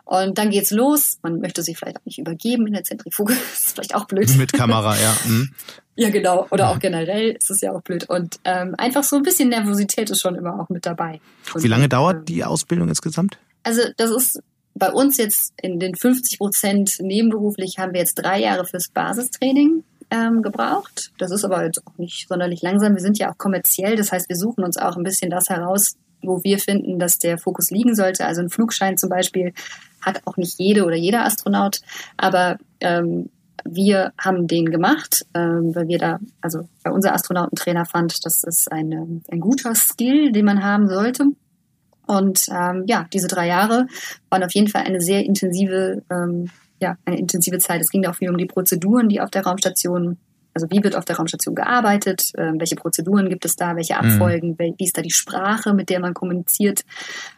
[0.04, 1.20] Und dann geht's los.
[1.22, 3.34] Man möchte sich vielleicht auch nicht übergeben in der Zentrifuge.
[3.54, 4.36] Das ist vielleicht auch blöd.
[4.36, 5.16] Mit Kamera, ja.
[5.24, 5.54] Hm.
[5.96, 6.48] Ja, genau.
[6.50, 8.10] Oder auch generell ist es ja auch blöd.
[8.10, 11.22] Und ähm, einfach so ein bisschen Nervosität ist schon immer auch mit dabei.
[11.54, 13.38] Und, Wie lange dauert ähm, die Ausbildung insgesamt?
[13.62, 14.42] Also das ist
[14.74, 19.84] bei uns jetzt in den 50 Prozent nebenberuflich haben wir jetzt drei Jahre fürs Basistraining
[20.14, 21.12] ähm, gebraucht.
[21.18, 22.94] Das ist aber jetzt auch nicht sonderlich langsam.
[22.94, 25.96] Wir sind ja auch kommerziell, das heißt, wir suchen uns auch ein bisschen das heraus,
[26.22, 28.26] wo wir finden, dass der Fokus liegen sollte.
[28.26, 29.54] Also ein Flugschein zum Beispiel
[30.02, 31.82] hat auch nicht jede oder jeder Astronaut,
[32.16, 33.30] aber ähm,
[33.66, 38.72] wir haben den gemacht, ähm, weil wir da, also bei unser Astronautentrainer fand, das ist
[38.72, 41.26] eine, ein guter Skill, den man haben sollte.
[42.06, 43.88] Und ähm, ja, diese drei Jahre
[44.30, 46.50] waren auf jeden Fall eine sehr intensive, ähm,
[46.84, 47.82] ja, eine intensive Zeit.
[47.82, 50.18] Es ging auch viel um die Prozeduren, die auf der Raumstation,
[50.54, 54.00] also wie wird auf der Raumstation gearbeitet, ähm, welche Prozeduren gibt es da, welche mhm.
[54.00, 54.76] Abfolgen, mhm.
[54.78, 56.84] wie ist da die Sprache, mit der man kommuniziert.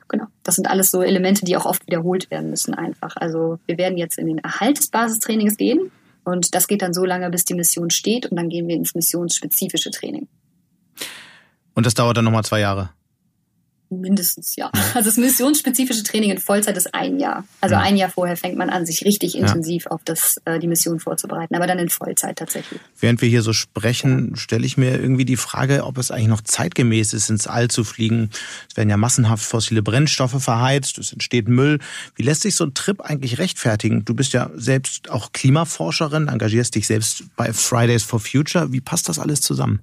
[0.07, 3.15] Genau, das sind alles so Elemente, die auch oft wiederholt werden müssen einfach.
[3.17, 5.91] Also wir werden jetzt in den Erhalt des Basistrainings gehen
[6.23, 8.95] und das geht dann so lange, bis die Mission steht und dann gehen wir ins
[8.95, 10.27] missionsspezifische Training.
[11.75, 12.89] Und das dauert dann nochmal zwei Jahre?
[13.89, 14.71] Mindestens, ja.
[14.93, 17.45] Also das missionsspezifische Training in Vollzeit ist ein Jahr.
[17.61, 17.81] Also ja.
[17.81, 19.91] ein Jahr vorher fängt man an, sich richtig intensiv ja.
[19.91, 22.79] auf das, äh, die Mission vorzubereiten, aber dann in Vollzeit tatsächlich.
[22.99, 24.37] Während wir hier so sprechen, ja.
[24.37, 27.83] stelle ich mir irgendwie die Frage, ob es eigentlich noch zeitgemäß ist, ins All zu
[27.83, 28.29] fliegen.
[28.69, 31.79] Es werden ja massenhaft fossile Brennstoffe verheizt, es entsteht Müll.
[32.15, 34.05] Wie lässt sich so ein Trip eigentlich rechtfertigen?
[34.05, 38.71] Du bist ja selbst auch Klimaforscherin, engagierst dich selbst bei Fridays for Future.
[38.71, 39.81] Wie passt das alles zusammen?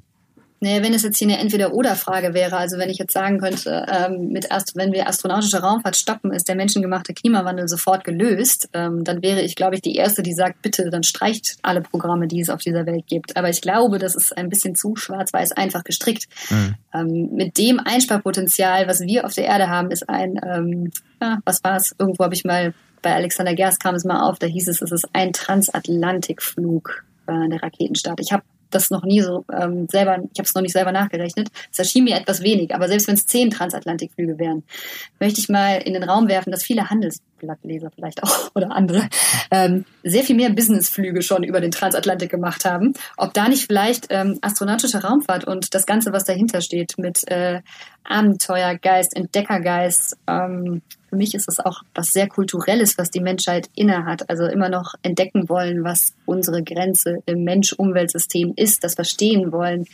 [0.62, 4.28] Naja, wenn es jetzt hier eine Entweder-Oder-Frage wäre, also wenn ich jetzt sagen könnte, ähm,
[4.28, 9.22] mit erst, wenn wir astronautische Raumfahrt stoppen, ist der menschengemachte Klimawandel sofort gelöst, ähm, dann
[9.22, 12.48] wäre ich, glaube ich, die Erste, die sagt, bitte, dann streicht alle Programme, die es
[12.48, 13.36] auf dieser Welt gibt.
[13.36, 16.28] Aber ich glaube, das ist ein bisschen zu schwarz-weiß einfach gestrickt.
[16.48, 16.74] Mhm.
[16.94, 21.64] Ähm, mit dem Einsparpotenzial, was wir auf der Erde haben, ist ein, ähm, ja, was
[21.64, 21.92] war es?
[21.98, 24.92] Irgendwo habe ich mal, bei Alexander Gerst kam es mal auf, da hieß es, es
[24.92, 28.20] ist ein Transatlantikflug äh, der Raketenstart.
[28.20, 28.44] Ich habe
[28.74, 31.48] das noch nie so ähm, selber, ich habe es noch nicht selber nachgerechnet.
[31.70, 34.62] Es erschien mir etwas wenig, aber selbst wenn es zehn Transatlantikflüge wären,
[35.20, 36.90] möchte ich mal in den Raum werfen, dass viele
[37.42, 39.08] Handelsblattleser vielleicht auch oder andere
[39.50, 42.94] ähm, sehr viel mehr Businessflüge schon über den Transatlantik gemacht haben.
[43.16, 47.60] Ob da nicht vielleicht ähm, astronautische Raumfahrt und das Ganze, was dahinter steht, mit äh,
[48.04, 54.30] Abenteuergeist, Entdeckergeist, ähm, für mich ist es auch was sehr Kulturelles, was die Menschheit innehat.
[54.30, 59.84] Also immer noch entdecken wollen, was unsere Grenze im Mensch-Umwelt-System ist, das verstehen wollen,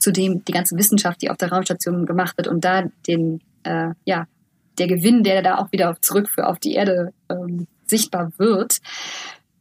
[0.00, 4.26] zudem die ganze Wissenschaft, die auf der Raumstation gemacht wird und da den, äh, ja,
[4.78, 8.80] der Gewinn, der da auch wieder zurück für auf die Erde ähm, sichtbar wird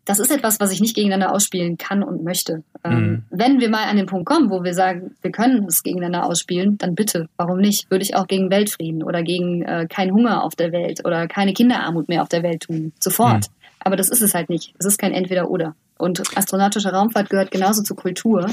[0.06, 2.64] das ist etwas, was ich nicht gegeneinander ausspielen kann und möchte.
[2.84, 3.24] Ähm, mhm.
[3.30, 6.78] wenn wir mal an den Punkt kommen, wo wir sagen, wir können es gegeneinander ausspielen,
[6.78, 7.90] dann bitte, warum nicht?
[7.90, 11.54] Würde ich auch gegen Weltfrieden oder gegen äh, keinen Hunger auf der Welt oder keine
[11.54, 12.92] Kinderarmut mehr auf der Welt tun.
[13.00, 13.50] Sofort.
[13.50, 13.54] Mhm.
[13.80, 14.74] Aber das ist es halt nicht.
[14.78, 15.76] Es ist kein Entweder-Oder.
[15.98, 18.50] Und astronautische Raumfahrt gehört genauso zur Kultur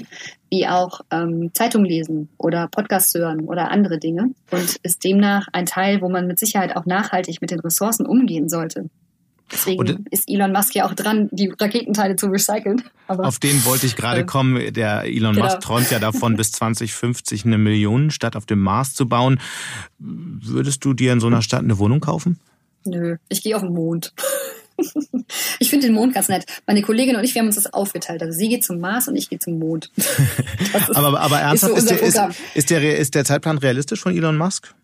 [0.51, 5.67] wie auch ähm, Zeitung lesen oder Podcasts hören oder andere Dinge und ist demnach ein
[5.67, 8.91] Teil, wo man mit Sicherheit auch nachhaltig mit den Ressourcen umgehen sollte.
[9.53, 12.83] Deswegen und, ist Elon Musk ja auch dran, die Raketenteile zu recyceln.
[13.09, 14.73] Aber, auf den wollte ich gerade äh, kommen.
[14.73, 15.47] Der Elon genau.
[15.47, 19.41] Musk träumt ja davon, bis 2050 eine Millionenstadt auf dem Mars zu bauen.
[19.99, 22.39] Würdest du dir in so einer Stadt eine Wohnung kaufen?
[22.85, 24.15] Nö, ich gehe auf den Mond.
[25.59, 26.45] Ich finde den Mond ganz nett.
[26.67, 28.23] Meine Kollegin und ich, wir haben uns das aufgeteilt.
[28.23, 29.91] Also sie geht zum Mars und ich gehe zum Mond.
[29.97, 34.15] Ist, aber, aber ernsthaft, ist, so ist, der, ist, der, ist der Zeitplan realistisch von
[34.15, 34.75] Elon Musk?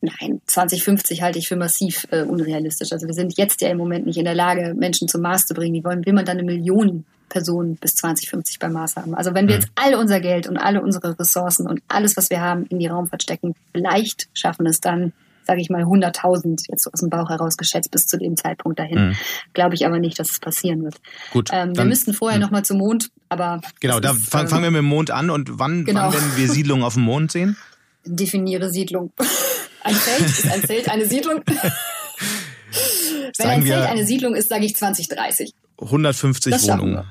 [0.00, 2.92] Nein, 2050 halte ich für massiv äh, unrealistisch.
[2.92, 5.54] Also wir sind jetzt ja im Moment nicht in der Lage, Menschen zum Mars zu
[5.54, 5.74] bringen.
[5.74, 9.14] Wie wollen, will man dann eine Million Personen bis 2050 beim Mars haben?
[9.14, 9.62] Also wenn wir mhm.
[9.62, 12.86] jetzt all unser Geld und alle unsere Ressourcen und alles, was wir haben, in die
[12.86, 15.12] Raumfahrt stecken, vielleicht schaffen es dann,
[15.48, 19.08] sage ich mal, 100.000 jetzt aus dem Bauch heraus geschätzt bis zu dem Zeitpunkt dahin.
[19.08, 19.16] Mhm.
[19.54, 21.00] Glaube ich aber nicht, dass es passieren wird.
[21.32, 21.48] Gut.
[21.52, 22.44] Ähm, wir müssten vorher mhm.
[22.44, 25.86] nochmal zum Mond, aber genau, da ist, fangen wir mit dem Mond an und wann,
[25.86, 26.02] genau.
[26.02, 27.56] wann werden wir Siedlungen auf dem Mond sehen?
[28.04, 29.10] Definiere Siedlung.
[29.82, 31.40] Ein Feld ist ein Feld eine Siedlung.
[33.38, 35.54] Wenn ein Feld eine Siedlung ist, sage ich 2030.
[35.80, 37.04] 150 Wohnungen.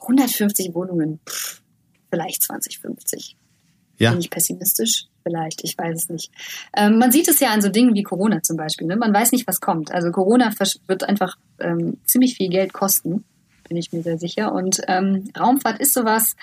[0.00, 1.20] 150 Wohnungen.
[1.28, 1.60] Pff,
[2.10, 3.36] vielleicht 2050.
[3.98, 4.10] Ja.
[4.10, 5.04] Bin ich pessimistisch?
[5.24, 6.30] Vielleicht, ich weiß es nicht.
[6.76, 8.86] Ähm, man sieht es ja an so Dingen wie Corona zum Beispiel.
[8.86, 8.96] Ne?
[8.96, 9.90] Man weiß nicht, was kommt.
[9.90, 10.52] Also Corona
[10.86, 13.24] wird einfach ähm, ziemlich viel Geld kosten,
[13.66, 14.52] bin ich mir sehr sicher.
[14.52, 16.36] Und ähm, Raumfahrt ist sowas.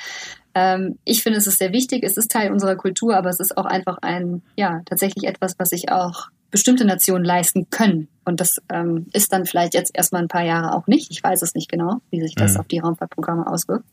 [0.56, 2.04] Ähm, ich finde, es ist sehr wichtig.
[2.04, 5.70] Es ist Teil unserer Kultur, aber es ist auch einfach ein, ja, tatsächlich etwas, was
[5.70, 8.10] sich auch bestimmte Nationen leisten können.
[8.26, 11.12] Und das ähm, ist dann vielleicht jetzt erstmal ein paar Jahre auch nicht.
[11.12, 12.60] Ich weiß es nicht genau, wie sich das mhm.
[12.60, 13.86] auf die Raumfahrtprogramme auswirkt.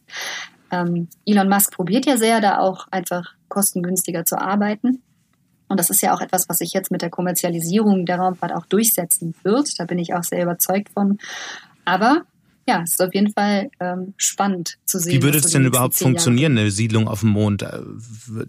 [0.70, 5.02] Ähm, Elon Musk probiert ja sehr, da auch einfach kostengünstiger zu arbeiten.
[5.68, 8.66] Und das ist ja auch etwas, was sich jetzt mit der Kommerzialisierung der Raumfahrt auch
[8.66, 9.78] durchsetzen wird.
[9.78, 11.18] Da bin ich auch sehr überzeugt von.
[11.84, 12.24] Aber
[12.66, 15.12] ja, es ist auf jeden Fall ähm, spannend zu sehen.
[15.14, 17.62] Wie würde es denn überhaupt funktionieren, eine Siedlung auf dem Mond?
[17.62, 17.80] Äh,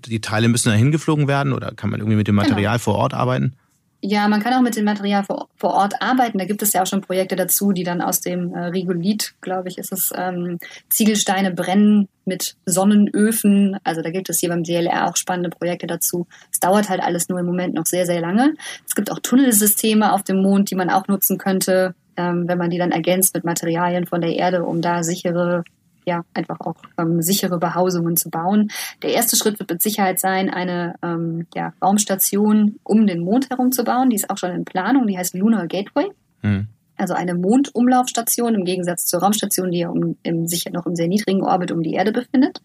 [0.05, 2.49] die Teile müssen da hingeflogen werden oder kann man irgendwie mit dem genau.
[2.49, 2.83] Material genau.
[2.83, 3.55] vor Ort arbeiten?
[4.01, 6.37] Ja, man kann auch mit dem Material vor, vor Ort arbeiten.
[6.37, 9.67] Da gibt es ja auch schon Projekte dazu, die dann aus dem äh, Regolith, glaube
[9.67, 10.57] ich, ist es, ähm,
[10.89, 13.77] Ziegelsteine brennen mit Sonnenöfen.
[13.83, 16.27] Also da gibt es hier beim DLR auch spannende Projekte dazu.
[16.49, 18.53] Es dauert halt alles nur im Moment noch sehr, sehr lange.
[18.87, 22.69] Es gibt auch Tunnelsysteme auf dem Mond, die man auch nutzen könnte, ähm, wenn man
[22.69, 25.65] die dann ergänzt mit Materialien von der Erde, um da sichere
[26.05, 28.71] ja, einfach auch ähm, sichere Behausungen zu bauen.
[29.01, 33.71] Der erste Schritt wird mit Sicherheit sein, eine ähm, ja, Raumstation um den Mond herum
[33.71, 34.09] zu bauen.
[34.09, 36.11] Die ist auch schon in Planung, die heißt Lunar Gateway.
[36.41, 36.67] Mhm.
[36.97, 41.07] Also eine Mondumlaufstation im Gegensatz zur Raumstation, die ja um, im, sich noch im sehr
[41.07, 42.61] niedrigen Orbit um die Erde befindet.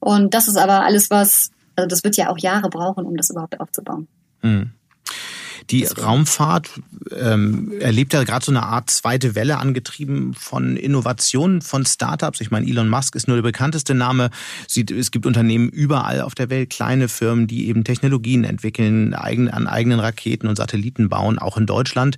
[0.00, 3.28] Und das ist aber alles, was, also das wird ja auch Jahre brauchen, um das
[3.28, 4.08] überhaupt aufzubauen.
[4.42, 4.72] Mhm.
[5.70, 6.70] Die Raumfahrt
[7.14, 12.40] ähm, erlebt ja gerade so eine Art zweite Welle angetrieben von Innovationen, von Startups.
[12.40, 14.30] Ich meine, Elon Musk ist nur der bekannteste Name.
[14.66, 20.00] Es gibt Unternehmen überall auf der Welt, kleine Firmen, die eben Technologien entwickeln, an eigenen
[20.00, 22.16] Raketen und Satelliten bauen, auch in Deutschland.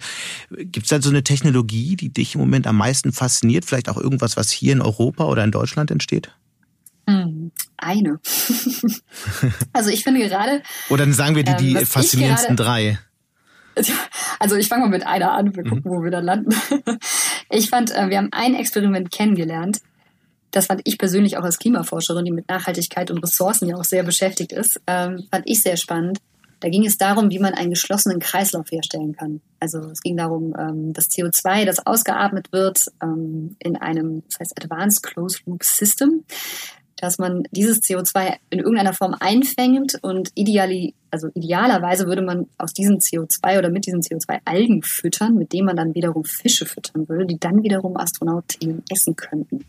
[0.51, 3.65] Gibt es da so eine Technologie, die dich im Moment am meisten fasziniert?
[3.65, 6.31] Vielleicht auch irgendwas, was hier in Europa oder in Deutschland entsteht?
[7.09, 8.21] Hm, eine.
[9.73, 10.63] also ich finde gerade.
[10.89, 12.99] Oder dann sagen wir die, die ähm, faszinierendsten drei.
[14.39, 15.97] Also ich fange mal mit einer an, wir gucken, mhm.
[15.97, 16.55] wo wir dann landen.
[17.53, 19.81] Ich fand, äh, wir haben ein Experiment kennengelernt.
[20.53, 24.05] Das fand ich persönlich auch als Klimaforscherin, die mit Nachhaltigkeit und Ressourcen ja auch sehr
[24.05, 26.21] beschäftigt ist, ähm, fand ich sehr spannend.
[26.61, 29.41] Da ging es darum, wie man einen geschlossenen Kreislauf herstellen kann.
[29.59, 34.63] Also es ging darum, ähm, das CO2, das ausgeatmet wird, ähm, in einem, das heißt
[34.63, 36.25] Advanced Closed Loop System,
[37.01, 42.75] dass man dieses CO2 in irgendeiner Form einfängt und ideali, also idealerweise würde man aus
[42.75, 47.09] diesem CO2 oder mit diesem CO2 Algen füttern, mit dem man dann wiederum Fische füttern
[47.09, 49.65] würde, die dann wiederum Astronautinnen essen könnten.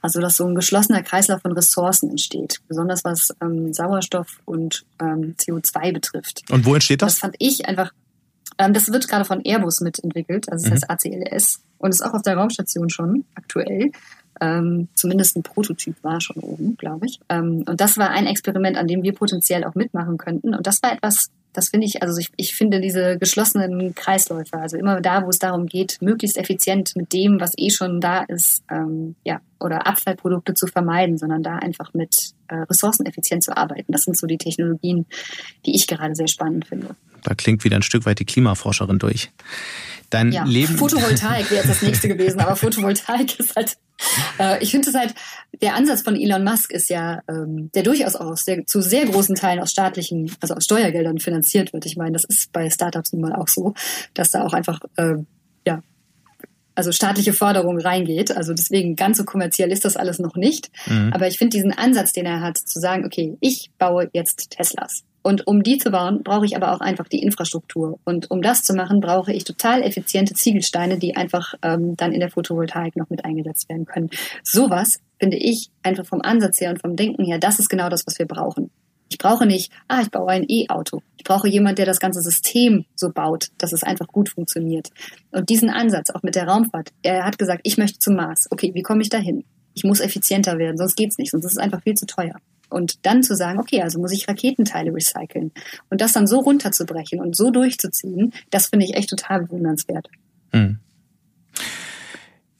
[0.00, 5.34] Also dass so ein geschlossener Kreislauf von Ressourcen entsteht, besonders was ähm, Sauerstoff und ähm,
[5.38, 6.42] CO2 betrifft.
[6.50, 7.12] Und wo entsteht das?
[7.12, 7.92] Das fand ich einfach
[8.58, 10.94] ähm, das wird gerade von Airbus mitentwickelt, also das mhm.
[10.94, 13.90] heißt ACLS und ist auch auf der Raumstation schon aktuell.
[14.40, 17.20] Ähm, zumindest ein Prototyp war schon oben, glaube ich.
[17.28, 20.54] Ähm, und das war ein Experiment, an dem wir potenziell auch mitmachen könnten.
[20.54, 24.76] Und das war etwas, das finde ich, also ich, ich finde diese geschlossenen Kreisläufe, also
[24.76, 28.62] immer da, wo es darum geht, möglichst effizient mit dem, was eh schon da ist,
[28.70, 33.92] ähm, ja, oder Abfallprodukte zu vermeiden, sondern da einfach mit äh, ressourceneffizient zu arbeiten.
[33.92, 35.06] Das sind so die Technologien,
[35.66, 36.96] die ich gerade sehr spannend finde.
[37.22, 39.30] Da klingt wieder ein Stück weit die Klimaforscherin durch.
[40.10, 40.76] Dein ja, Leben.
[40.76, 43.76] Photovoltaik wäre jetzt das nächste gewesen, aber Photovoltaik ist halt,
[44.38, 45.14] äh, ich finde es halt,
[45.62, 49.36] der Ansatz von Elon Musk ist ja, ähm, der durchaus auch sehr, zu sehr großen
[49.36, 51.86] Teilen aus staatlichen, also aus Steuergeldern finanziert wird.
[51.86, 53.74] Ich meine, das ist bei Startups nun mal auch so,
[54.14, 55.14] dass da auch einfach, äh,
[55.66, 55.82] ja,
[56.74, 58.36] also staatliche Förderung reingeht.
[58.36, 60.70] Also deswegen ganz so kommerziell ist das alles noch nicht.
[60.86, 61.12] Mhm.
[61.12, 65.04] Aber ich finde diesen Ansatz, den er hat, zu sagen, okay, ich baue jetzt Teslas.
[65.22, 67.98] Und um die zu bauen, brauche ich aber auch einfach die Infrastruktur.
[68.04, 72.20] Und um das zu machen, brauche ich total effiziente Ziegelsteine, die einfach ähm, dann in
[72.20, 74.10] der Photovoltaik noch mit eingesetzt werden können.
[74.42, 78.06] Sowas finde ich einfach vom Ansatz her und vom Denken her, das ist genau das,
[78.06, 78.70] was wir brauchen.
[79.10, 81.02] Ich brauche nicht, ah, ich baue ein E-Auto.
[81.16, 84.88] Ich brauche jemand, der das ganze System so baut, dass es einfach gut funktioniert.
[85.32, 88.46] Und diesen Ansatz, auch mit der Raumfahrt, er hat gesagt, ich möchte zum Mars.
[88.50, 89.44] Okay, wie komme ich dahin?
[89.74, 92.36] Ich muss effizienter werden, sonst geht's nicht, sonst ist es einfach viel zu teuer.
[92.70, 95.52] Und dann zu sagen, okay, also muss ich Raketenteile recyceln.
[95.90, 100.08] Und das dann so runterzubrechen und so durchzuziehen, das finde ich echt total bewundernswert.
[100.52, 100.78] Hm.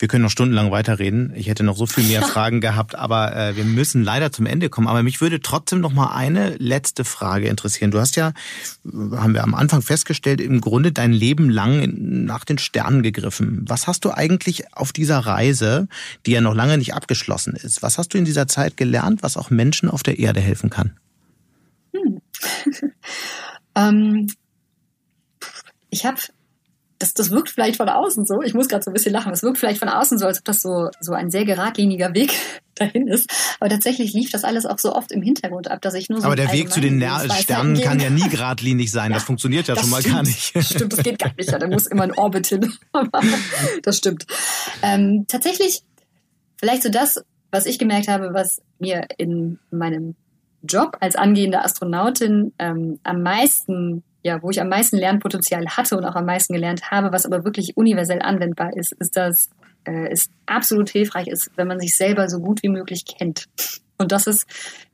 [0.01, 1.35] Wir können noch stundenlang weiterreden.
[1.37, 4.71] Ich hätte noch so viel mehr Fragen gehabt, aber äh, wir müssen leider zum Ende
[4.71, 4.89] kommen.
[4.89, 7.91] Aber mich würde trotzdem noch mal eine letzte Frage interessieren.
[7.91, 8.33] Du hast ja,
[8.85, 13.67] haben wir am Anfang festgestellt, im Grunde dein Leben lang nach den Sternen gegriffen.
[13.69, 15.87] Was hast du eigentlich auf dieser Reise,
[16.25, 19.37] die ja noch lange nicht abgeschlossen ist, was hast du in dieser Zeit gelernt, was
[19.37, 20.97] auch Menschen auf der Erde helfen kann?
[21.93, 22.23] Hm.
[23.75, 24.27] ähm,
[25.91, 26.21] ich habe
[27.01, 29.43] das, das wirkt vielleicht von außen so, ich muss gerade so ein bisschen lachen, es
[29.43, 32.33] wirkt vielleicht von außen so, als ob das so, so ein sehr geradliniger Weg
[32.75, 33.31] dahin ist.
[33.59, 36.27] Aber tatsächlich lief das alles auch so oft im Hintergrund ab, dass ich nur so.
[36.27, 39.13] Aber der Weg zu den Sternen kann ja nie geradlinig sein.
[39.13, 40.15] Das funktioniert ja das schon mal stimmt.
[40.15, 40.55] gar nicht.
[40.55, 41.51] Das stimmt, das geht gar nicht.
[41.51, 42.73] Ja, da muss immer ein Orbit hin.
[43.83, 44.27] das stimmt.
[44.83, 45.83] Ähm, tatsächlich,
[46.59, 50.17] vielleicht so das, was ich gemerkt habe, was mir in meinem
[50.63, 56.05] Job als angehende Astronautin ähm, am meisten ja, wo ich am meisten Lernpotenzial hatte und
[56.05, 59.49] auch am meisten gelernt habe, was aber wirklich universell anwendbar ist, ist, dass
[59.85, 63.47] äh, es absolut hilfreich ist, wenn man sich selber so gut wie möglich kennt.
[63.99, 64.47] Und dass es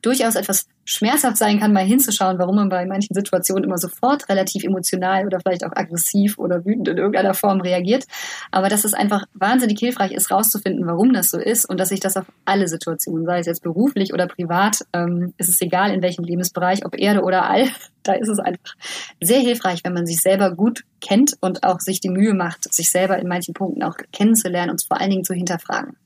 [0.03, 4.65] durchaus etwas schmerzhaft sein kann, mal hinzuschauen, warum man bei manchen Situationen immer sofort relativ
[4.65, 8.05] emotional oder vielleicht auch aggressiv oder wütend in irgendeiner Form reagiert.
[8.53, 12.01] Aber dass es einfach wahnsinnig hilfreich ist, rauszufinden, warum das so ist und dass sich
[12.01, 16.03] das auf alle Situationen, sei es jetzt beruflich oder privat, ähm, ist es egal in
[16.03, 17.69] welchem Lebensbereich, ob Erde oder All,
[18.05, 18.75] da ist es einfach
[19.21, 22.91] sehr hilfreich, wenn man sich selber gut kennt und auch sich die Mühe macht, sich
[22.91, 25.97] selber in manchen Punkten auch kennenzulernen und vor allen Dingen zu hinterfragen.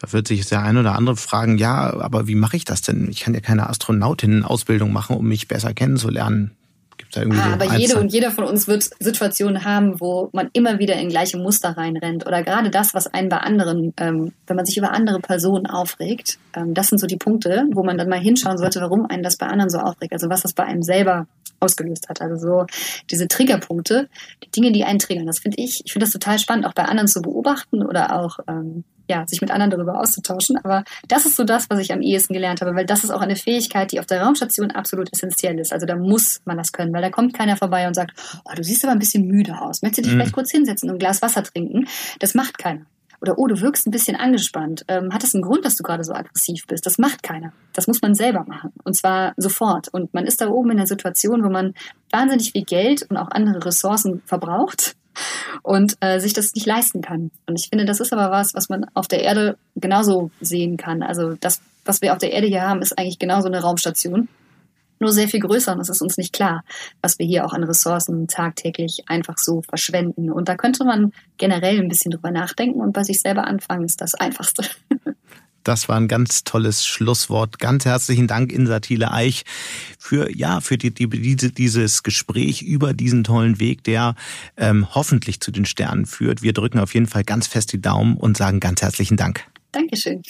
[0.00, 3.08] Da wird sich der ein oder andere fragen, ja, aber wie mache ich das denn?
[3.10, 6.52] Ich kann ja keine Astronautinnen-Ausbildung machen, um mich besser kennenzulernen.
[6.96, 10.30] Gibt's da irgendwie ah, so aber jede und jeder von uns wird Situationen haben, wo
[10.32, 12.26] man immer wieder in gleiche Muster reinrennt.
[12.26, 16.38] Oder gerade das, was einen bei anderen, ähm, wenn man sich über andere Personen aufregt,
[16.54, 19.36] ähm, das sind so die Punkte, wo man dann mal hinschauen sollte, warum einen das
[19.36, 20.14] bei anderen so aufregt.
[20.14, 21.26] Also was das bei einem selber
[21.60, 22.22] ausgelöst hat.
[22.22, 22.66] Also so
[23.10, 24.08] diese Triggerpunkte,
[24.44, 25.26] die Dinge, die einen triggern.
[25.26, 28.38] Das finde ich, ich finde das total spannend, auch bei anderen zu beobachten oder auch
[28.48, 30.56] ähm, ja, sich mit anderen darüber auszutauschen.
[30.62, 33.20] Aber das ist so das, was ich am ehesten gelernt habe, weil das ist auch
[33.20, 35.72] eine Fähigkeit, die auf der Raumstation absolut essentiell ist.
[35.72, 38.12] Also da muss man das können, weil da kommt keiner vorbei und sagt,
[38.44, 39.82] oh, du siehst aber ein bisschen müde aus.
[39.82, 40.18] Möchtest du dich mhm.
[40.18, 41.88] vielleicht kurz hinsetzen und ein Glas Wasser trinken?
[42.20, 42.86] Das macht keiner.
[43.20, 44.84] Oder oh, du wirkst ein bisschen angespannt.
[44.88, 46.86] Ähm, hat es einen Grund, dass du gerade so aggressiv bist?
[46.86, 47.52] Das macht keiner.
[47.74, 48.72] Das muss man selber machen.
[48.84, 49.88] Und zwar sofort.
[49.88, 51.74] Und man ist da oben in einer Situation, wo man
[52.10, 54.94] wahnsinnig viel Geld und auch andere Ressourcen verbraucht
[55.62, 57.30] und äh, sich das nicht leisten kann.
[57.46, 61.02] Und ich finde, das ist aber was, was man auf der Erde genauso sehen kann.
[61.02, 64.28] Also das, was wir auf der Erde hier haben, ist eigentlich genauso eine Raumstation.
[65.02, 66.62] Nur sehr viel größer und es ist uns nicht klar,
[67.00, 70.30] was wir hier auch an Ressourcen tagtäglich einfach so verschwenden.
[70.30, 74.02] Und da könnte man generell ein bisschen drüber nachdenken und bei sich selber anfangen, ist
[74.02, 74.64] das Einfachste.
[75.64, 77.58] Das war ein ganz tolles Schlusswort.
[77.58, 79.44] Ganz herzlichen Dank, Insa Thiele Eich,
[79.98, 84.14] für, ja, für die, die, diese, dieses Gespräch über diesen tollen Weg, der
[84.56, 86.42] ähm, hoffentlich zu den Sternen führt.
[86.42, 89.44] Wir drücken auf jeden Fall ganz fest die Daumen und sagen ganz herzlichen Dank.
[89.72, 90.22] Dankeschön.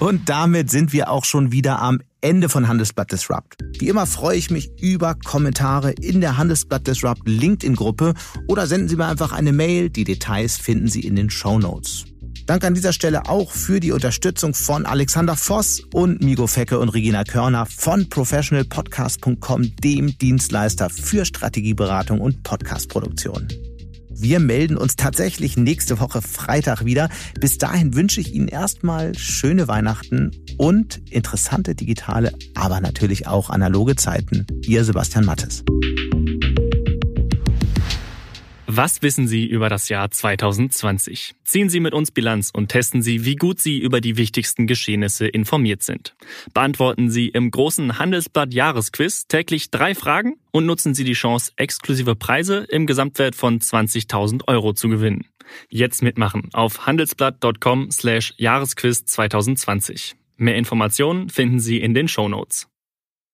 [0.00, 3.56] Und damit sind wir auch schon wieder am Ende von Handelsblatt Disrupt.
[3.78, 8.14] Wie immer freue ich mich über Kommentare in der Handelsblatt Disrupt LinkedIn-Gruppe
[8.46, 9.90] oder senden Sie mir einfach eine Mail.
[9.90, 12.04] Die Details finden Sie in den Show Notes.
[12.46, 16.88] Danke an dieser Stelle auch für die Unterstützung von Alexander Voss und Migo Fecke und
[16.90, 23.48] Regina Körner von professionalpodcast.com, dem Dienstleister für Strategieberatung und Podcastproduktion.
[24.20, 27.08] Wir melden uns tatsächlich nächste Woche Freitag wieder.
[27.40, 33.94] Bis dahin wünsche ich Ihnen erstmal schöne Weihnachten und interessante digitale, aber natürlich auch analoge
[33.94, 34.44] Zeiten.
[34.66, 35.62] Ihr Sebastian Mattes.
[38.78, 41.34] Was wissen Sie über das Jahr 2020?
[41.42, 45.26] Ziehen Sie mit uns Bilanz und testen Sie, wie gut Sie über die wichtigsten Geschehnisse
[45.26, 46.14] informiert sind.
[46.54, 52.14] Beantworten Sie im großen Handelsblatt Jahresquiz täglich drei Fragen und nutzen Sie die Chance, exklusive
[52.14, 55.26] Preise im Gesamtwert von 20.000 Euro zu gewinnen.
[55.68, 60.14] Jetzt mitmachen auf handelsblatt.com slash Jahresquiz 2020.
[60.36, 62.68] Mehr Informationen finden Sie in den Show Notes.